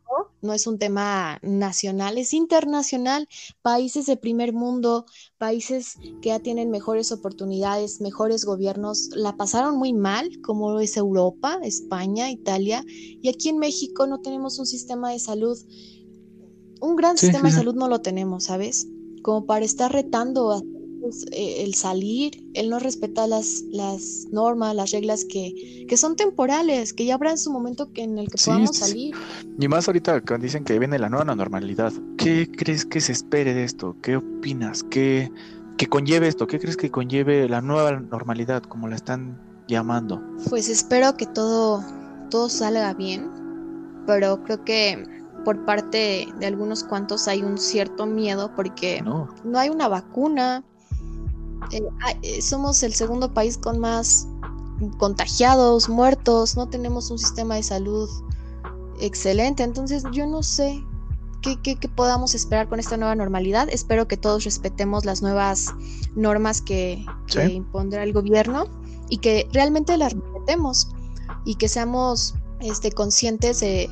no 0.43 0.53
es 0.53 0.67
un 0.67 0.79
tema 0.79 1.39
nacional, 1.43 2.19
es 2.19 2.35
internacional. 2.35 3.29
Países 3.63 4.07
de 4.07 4.17
primer 4.17 4.53
mundo, 4.53 5.07
países 5.39 5.97
que 6.21 6.29
ya 6.29 6.41
tienen 6.41 6.71
mejores 6.71 7.13
oportunidades, 7.13 8.01
mejores 8.01 8.45
gobiernos, 8.45 9.09
la 9.15 9.37
pasaron 9.37 9.77
muy 9.77 9.93
mal, 9.93 10.31
como 10.43 10.81
es 10.81 10.97
Europa, 10.97 11.59
España, 11.63 12.31
Italia, 12.31 12.85
y 12.87 13.29
aquí 13.29 13.49
en 13.49 13.59
México 13.59 14.07
no 14.07 14.21
tenemos 14.21 14.59
un 14.59 14.67
sistema 14.67 15.13
de 15.13 15.21
salud, 15.21 15.57
un 16.81 16.97
gran 16.97 17.17
sistema 17.17 17.49
de 17.49 17.55
salud 17.55 17.75
no 17.75 17.89
lo 17.89 18.01
tenemos, 18.01 18.45
¿sabes? 18.45 18.89
Como 19.23 19.47
para 19.47 19.65
estar 19.65 19.93
retando 19.93 20.51
a 20.51 20.61
pues, 21.03 21.27
eh, 21.33 21.65
el 21.65 21.75
salir, 21.75 22.45
él 22.55 22.71
no 22.71 22.79
respeta 22.79 23.27
las, 23.27 23.65
las 23.73 24.29
normas, 24.31 24.75
las 24.77 24.93
reglas 24.93 25.25
que, 25.25 25.85
que 25.89 25.97
son 25.97 26.15
temporales, 26.15 26.93
que 26.93 27.05
ya 27.05 27.15
habrá 27.15 27.33
en 27.33 27.39
su 27.39 27.51
momento 27.51 27.93
que 27.93 28.05
en 28.05 28.19
el 28.19 28.29
que 28.29 28.39
podamos 28.43 28.77
salir. 28.77 29.15
Y 29.59 29.69
más 29.69 29.89
ahorita 29.89 30.21
cuando 30.21 30.45
dicen 30.45 30.65
que 30.65 30.79
viene 30.79 30.99
la 31.01 31.09
nueva 31.09 31.35
normalidad, 31.35 31.93
¿qué 32.17 32.49
crees 32.51 32.87
que 32.87 33.01
se 33.01 33.11
espere 33.11 33.53
de 33.53 33.65
esto? 33.65 33.97
¿Qué 34.01 34.17
opinas? 34.17 34.85
¿Qué, 34.85 35.31
qué 35.77 35.89
conlleve 35.89 36.29
esto? 36.29 36.47
¿Qué 36.47 36.61
crees 36.61 36.77
que 36.77 36.91
conlleve 36.91 37.49
la 37.49 37.61
nueva 37.61 37.99
normalidad, 37.99 38.63
como 38.63 38.87
la 38.87 38.95
están 38.95 39.41
llamando? 39.67 40.23
Pues 40.49 40.69
espero 40.69 41.17
que 41.17 41.27
todo, 41.27 41.85
todo 42.31 42.49
salga 42.49 42.95
bien, 42.95 43.29
pero 44.07 44.43
creo 44.45 44.65
que 44.65 45.05
por 45.45 45.65
parte 45.65 46.29
de 46.39 46.47
algunos 46.47 46.85
cuantos 46.85 47.27
hay 47.27 47.43
un 47.43 47.59
cierto 47.59 48.07
miedo 48.07 48.53
porque 48.55 49.03
no, 49.03 49.29
no 49.43 49.59
hay 49.59 49.69
una 49.69 49.89
vacuna, 49.89 50.63
eh, 51.71 51.83
eh, 52.23 52.43
somos 52.43 52.83
el 52.83 52.95
segundo 52.95 53.33
país 53.33 53.59
con 53.59 53.79
más 53.79 54.27
contagiados, 54.99 55.89
muertos, 55.89 56.57
no 56.57 56.69
tenemos 56.69 57.11
un 57.11 57.19
sistema 57.19 57.55
de 57.55 57.63
salud 57.63 58.09
excelente. 59.01 59.63
Entonces 59.63 60.05
yo 60.13 60.27
no 60.27 60.43
sé 60.43 60.85
qué, 61.43 61.77
podamos 61.95 62.35
esperar 62.35 62.69
con 62.69 62.81
esta 62.81 62.97
nueva 62.97 63.15
normalidad. 63.15 63.69
Espero 63.71 64.09
que 64.09 64.17
todos 64.17 64.45
respetemos 64.45 65.05
las 65.05 65.23
nuevas 65.23 65.75
normas 66.15 66.61
que, 66.61 67.05
impondrá 67.51 68.03
el 68.03 68.13
gobierno 68.13 68.67
y 69.09 69.19
que 69.19 69.49
realmente 69.53 69.97
las 69.97 70.13
respetemos 70.13 70.89
y 71.45 71.57
que 71.57 71.69
seamos 71.69 72.35
este, 72.61 72.93
conscientes 72.93 73.61
de, 73.61 73.89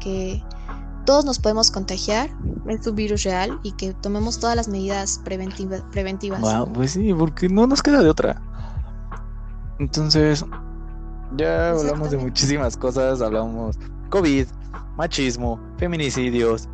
que 0.00 0.42
todos 1.04 1.24
nos 1.24 1.38
podemos 1.38 1.70
contagiar, 1.70 2.30
es 2.68 2.86
un 2.86 2.94
virus 2.94 3.24
real 3.24 3.58
y 3.62 3.72
que 3.72 3.92
tomemos 3.94 4.38
todas 4.38 4.56
las 4.56 4.68
medidas 4.68 5.20
preventivas. 5.24 6.40
pues 6.72 6.92
sí, 6.92 7.12
porque 7.14 7.48
no 7.48 7.66
nos 7.66 7.82
queda 7.82 8.02
de 8.02 8.10
otra. 8.10 8.40
Entonces, 9.78 10.44
ya 11.36 11.70
hablamos 11.70 12.10
de 12.10 12.18
muchísimas 12.18 12.76
cosas, 12.76 13.20
hablamos 13.22 13.78
COVID, 14.10 14.46
machismo, 14.96 15.58
feminicidios. 15.78 16.68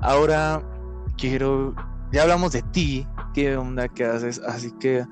Ahora 0.00 0.62
quiero, 1.16 1.74
ya 2.12 2.22
hablamos 2.22 2.52
de 2.52 2.62
ti, 2.62 3.06
qué 3.34 3.56
onda 3.56 3.88
que 3.88 4.04
haces, 4.04 4.40
así 4.46 4.70
que 4.78 5.04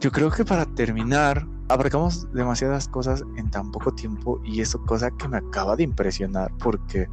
yo 0.00 0.10
creo 0.10 0.30
que 0.30 0.44
para 0.44 0.66
terminar, 0.66 1.46
abarcamos 1.68 2.30
demasiadas 2.32 2.88
cosas 2.88 3.22
en 3.36 3.50
tan 3.50 3.70
poco 3.70 3.92
tiempo 3.92 4.40
y 4.44 4.60
eso 4.60 4.80
cosa 4.84 5.10
que 5.12 5.28
me 5.28 5.38
acaba 5.38 5.76
de 5.76 5.84
impresionar 5.84 6.52
porque 6.58 7.08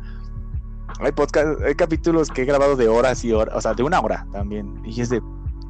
hay 0.99 1.11
podcast, 1.11 1.61
hay 1.61 1.75
capítulos 1.75 2.29
que 2.29 2.43
he 2.43 2.45
grabado 2.45 2.75
de 2.75 2.87
horas 2.87 3.23
y 3.23 3.31
horas, 3.31 3.55
o 3.55 3.61
sea, 3.61 3.73
de 3.73 3.83
una 3.83 3.99
hora 3.99 4.27
también, 4.31 4.81
y 4.85 5.01
es 5.01 5.09
de, 5.09 5.21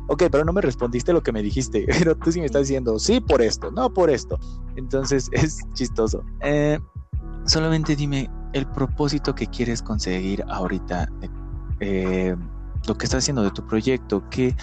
ok, 0.09 0.23
pero 0.31 0.43
no 0.43 0.51
me 0.51 0.61
respondiste 0.61 1.13
lo 1.13 1.23
que 1.23 1.31
me 1.31 1.41
dijiste, 1.41 1.85
pero 1.99 2.15
tú 2.15 2.31
sí 2.31 2.39
me 2.39 2.47
estás 2.47 2.63
diciendo, 2.63 2.99
sí 2.99 3.21
por 3.21 3.41
esto, 3.41 3.71
no 3.71 3.93
por 3.93 4.09
esto. 4.09 4.37
Entonces 4.75 5.29
es 5.31 5.59
chistoso. 5.73 6.23
Eh, 6.41 6.79
solamente 7.45 7.95
dime 7.95 8.29
el 8.53 8.65
propósito 8.67 9.33
que 9.35 9.47
quieres 9.47 9.81
conseguir 9.81 10.43
ahorita, 10.49 11.07
eh, 11.79 12.35
lo 12.87 12.97
que 12.97 13.05
estás 13.05 13.23
haciendo 13.23 13.43
de 13.43 13.51
tu 13.51 13.65
proyecto, 13.65 14.27
que 14.29 14.55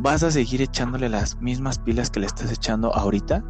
vas 0.00 0.22
a 0.22 0.30
seguir 0.30 0.62
echándole 0.62 1.08
las 1.08 1.40
mismas 1.40 1.78
pilas 1.78 2.10
que 2.10 2.20
le 2.20 2.26
estás 2.26 2.52
echando 2.52 2.94
ahorita 2.94 3.42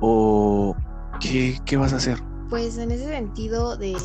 o 0.00 0.76
qué, 1.20 1.58
qué 1.64 1.76
vas 1.76 1.92
a 1.92 1.96
hacer? 1.96 2.18
Pues 2.54 2.78
en 2.78 2.92
ese 2.92 3.08
sentido 3.08 3.76
de 3.76 3.96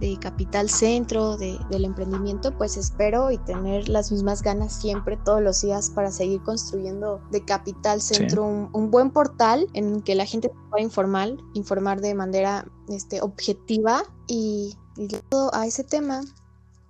de 0.00 0.18
Capital 0.18 0.70
Centro, 0.70 1.36
de, 1.36 1.58
del 1.70 1.84
emprendimiento, 1.84 2.56
pues 2.56 2.78
espero 2.78 3.30
y 3.30 3.36
tener 3.36 3.90
las 3.90 4.10
mismas 4.10 4.42
ganas 4.42 4.72
siempre, 4.80 5.18
todos 5.18 5.42
los 5.42 5.60
días, 5.60 5.90
para 5.90 6.10
seguir 6.10 6.40
construyendo 6.42 7.20
de 7.30 7.44
Capital 7.44 8.00
Centro 8.00 8.46
un, 8.46 8.90
buen 8.90 9.10
portal 9.10 9.66
en 9.74 10.00
que 10.00 10.14
la 10.14 10.24
gente 10.24 10.50
pueda 10.70 10.82
informar, 10.82 11.36
informar 11.52 12.00
de 12.00 12.14
manera 12.14 12.66
este, 12.88 13.20
objetiva 13.20 14.02
y, 14.26 14.74
y 14.96 15.08
todo 15.28 15.54
a 15.54 15.66
ese 15.66 15.84
tema 15.84 16.22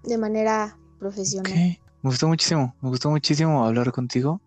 de 0.04 0.18
manera 0.18 0.78
profesional. 1.00 1.52
Me 1.52 1.80
gustó 2.02 2.28
muchísimo, 2.28 2.76
me 2.80 2.88
gustó 2.90 3.10
muchísimo 3.10 3.66
hablar 3.66 3.90
contigo. 3.90 4.40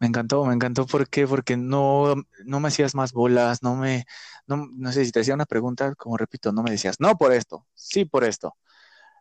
Me 0.00 0.06
encantó, 0.06 0.44
me 0.46 0.54
encantó. 0.54 0.86
¿Por 0.86 1.08
qué? 1.08 1.26
Porque 1.26 1.56
no, 1.56 2.14
no 2.44 2.60
me 2.60 2.68
hacías 2.68 2.94
más 2.94 3.12
bolas, 3.12 3.62
no 3.62 3.76
me, 3.76 4.06
no, 4.46 4.92
sé 4.92 5.04
si 5.04 5.12
te 5.12 5.20
hacía 5.20 5.34
una 5.34 5.46
pregunta, 5.46 5.94
como 5.94 6.16
repito, 6.16 6.52
no 6.52 6.62
me 6.62 6.70
decías, 6.70 6.96
no 7.00 7.16
por 7.16 7.32
esto, 7.32 7.66
sí 7.74 8.06
por 8.06 8.24
esto. 8.24 8.56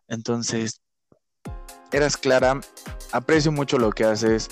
Entonces, 0.08 0.82
eras 1.92 2.18
clara, 2.18 2.60
aprecio 3.12 3.52
mucho 3.52 3.78
lo 3.78 3.92
que 3.92 4.06
haces, 4.06 4.50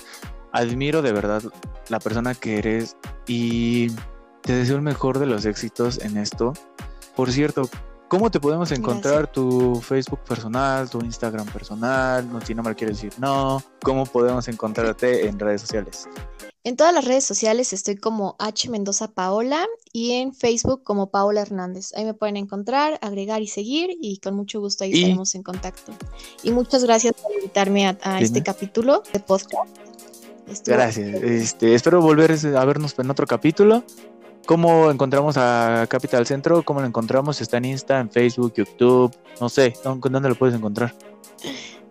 admiro 0.52 1.02
de 1.02 1.12
verdad 1.12 1.42
la 1.88 1.98
persona 1.98 2.34
que 2.34 2.58
eres 2.58 2.96
y 3.26 3.90
te 4.42 4.52
deseo 4.52 4.76
el 4.76 4.82
mejor 4.82 5.18
de 5.18 5.26
los 5.26 5.46
éxitos 5.46 5.98
en 5.98 6.18
esto. 6.18 6.52
Por 7.16 7.32
cierto, 7.32 7.70
¿cómo 8.08 8.30
te 8.30 8.40
podemos 8.40 8.72
encontrar 8.72 9.30
tu 9.30 9.80
Facebook 9.80 10.20
personal, 10.20 10.88
tu 10.90 11.00
Instagram 11.00 11.46
personal? 11.46 12.30
No, 12.30 12.40
si 12.40 12.54
no 12.54 12.62
me 12.62 12.74
quieres 12.74 12.96
decir 12.96 13.12
no. 13.18 13.62
¿Cómo 13.82 14.06
podemos 14.06 14.48
encontrarte 14.48 15.28
en 15.28 15.38
redes 15.38 15.60
sociales? 15.60 16.08
En 16.64 16.76
todas 16.76 16.92
las 16.92 17.04
redes 17.04 17.24
sociales 17.24 17.72
estoy 17.72 17.96
como 17.96 18.36
H 18.38 18.68
Mendoza 18.68 19.08
Paola 19.08 19.66
y 19.92 20.12
en 20.12 20.34
Facebook 20.34 20.82
como 20.82 21.10
Paola 21.10 21.42
Hernández. 21.42 21.92
Ahí 21.94 22.04
me 22.04 22.14
pueden 22.14 22.36
encontrar, 22.36 22.98
agregar 23.00 23.42
y 23.42 23.46
seguir 23.46 23.90
y 24.00 24.18
con 24.18 24.34
mucho 24.34 24.60
gusto 24.60 24.84
ahí 24.84 24.92
estaremos 24.92 25.34
en 25.34 25.42
contacto. 25.42 25.92
Y 26.42 26.50
muchas 26.50 26.84
gracias 26.84 27.14
por 27.14 27.32
invitarme 27.32 27.86
a, 27.86 28.20
este 28.20 28.42
capítulo 28.42 29.02
de 29.12 29.20
podcast. 29.20 29.54
gracias. 30.66 31.22
Este, 31.22 31.74
espero 31.74 32.02
volver 32.02 32.32
a 32.32 32.64
vernos 32.64 32.98
en 32.98 33.10
otro 33.10 33.26
capítulo. 33.26 33.84
¿Cómo 34.48 34.90
encontramos 34.90 35.36
a 35.36 35.86
Capital 35.90 36.24
Centro? 36.24 36.62
¿Cómo 36.62 36.80
lo 36.80 36.86
encontramos? 36.86 37.38
Está 37.42 37.58
en 37.58 37.66
Insta, 37.66 38.00
en 38.00 38.08
Facebook, 38.08 38.54
YouTube, 38.56 39.14
no 39.42 39.50
sé, 39.50 39.74
¿dónde 39.84 40.26
lo 40.26 40.34
puedes 40.36 40.56
encontrar? 40.56 40.94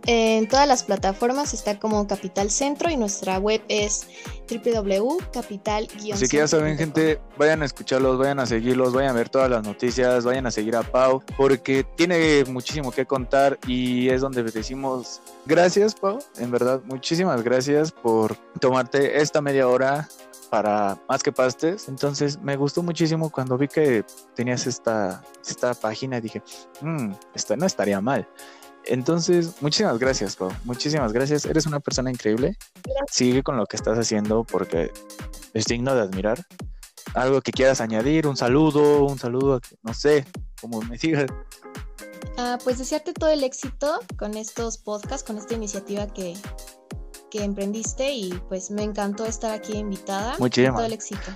En 0.09 0.47
todas 0.47 0.65
las 0.69 0.83
plataformas 0.83 1.53
está 1.53 1.77
como 1.79 2.07
Capital 2.07 2.49
Centro 2.49 2.89
y 2.89 2.95
nuestra 2.95 3.39
web 3.39 3.61
es 3.67 4.07
www.capital 4.49 5.89
Así 6.13 6.27
que 6.29 6.37
ya 6.37 6.47
saben, 6.47 6.77
gente, 6.77 7.19
vayan 7.37 7.61
a 7.61 7.65
escucharlos, 7.65 8.17
vayan 8.17 8.39
a 8.39 8.45
seguirlos, 8.45 8.93
vayan 8.93 9.11
a 9.11 9.13
ver 9.13 9.27
todas 9.27 9.49
las 9.49 9.63
noticias, 9.65 10.23
vayan 10.23 10.47
a 10.47 10.51
seguir 10.51 10.77
a 10.77 10.83
Pau, 10.83 11.21
porque 11.35 11.83
tiene 11.83 12.45
muchísimo 12.45 12.91
que 12.93 13.05
contar 13.05 13.59
y 13.67 14.07
es 14.07 14.21
donde 14.21 14.43
decimos 14.43 15.21
gracias, 15.45 15.93
Pau. 15.93 16.19
En 16.37 16.51
verdad, 16.51 16.81
muchísimas 16.85 17.43
gracias 17.43 17.91
por 17.91 18.37
tomarte 18.61 19.21
esta 19.21 19.41
media 19.41 19.67
hora 19.67 20.07
para 20.49 20.97
más 21.07 21.23
que 21.23 21.31
pastes. 21.31 21.87
Entonces 21.87 22.39
me 22.41 22.55
gustó 22.55 22.83
muchísimo 22.83 23.29
cuando 23.29 23.57
vi 23.57 23.67
que 23.67 24.05
tenías 24.35 24.67
esta, 24.67 25.23
esta 25.45 25.73
página 25.73 26.17
y 26.17 26.21
dije, 26.21 26.41
mmm, 26.81 27.11
esta 27.33 27.55
no 27.55 27.65
estaría 27.65 28.01
mal. 28.01 28.27
Entonces, 28.87 29.61
muchísimas 29.61 29.99
gracias, 29.99 30.35
Pau. 30.35 30.51
Muchísimas 30.63 31.11
gracias. 31.13 31.45
Eres 31.45 31.65
una 31.65 31.79
persona 31.79 32.09
increíble. 32.09 32.57
Sigue 33.11 33.43
con 33.43 33.57
lo 33.57 33.65
que 33.65 33.75
estás 33.75 33.97
haciendo 33.97 34.43
porque 34.43 34.91
es 35.53 35.65
digno 35.65 35.93
de 35.93 36.01
admirar. 36.01 36.45
Algo 37.13 37.41
que 37.41 37.51
quieras 37.51 37.81
añadir, 37.81 38.27
un 38.27 38.37
saludo, 38.37 39.05
un 39.05 39.17
saludo, 39.17 39.59
no 39.81 39.93
sé, 39.93 40.25
como 40.61 40.81
me 40.81 40.97
digas. 40.97 41.27
Ah, 42.37 42.57
pues 42.63 42.77
desearte 42.77 43.13
todo 43.13 43.29
el 43.29 43.43
éxito 43.43 43.99
con 44.17 44.35
estos 44.37 44.77
podcasts, 44.77 45.23
con 45.25 45.37
esta 45.37 45.55
iniciativa 45.55 46.07
que, 46.07 46.35
que 47.31 47.43
emprendiste 47.43 48.13
y 48.13 48.33
pues 48.47 48.69
me 48.69 48.83
encantó 48.83 49.25
estar 49.25 49.51
aquí 49.51 49.73
invitada. 49.73 50.35
Muchísimas. 50.37 50.75
Todo 50.75 50.85
el 50.85 50.93
éxito. 50.93 51.31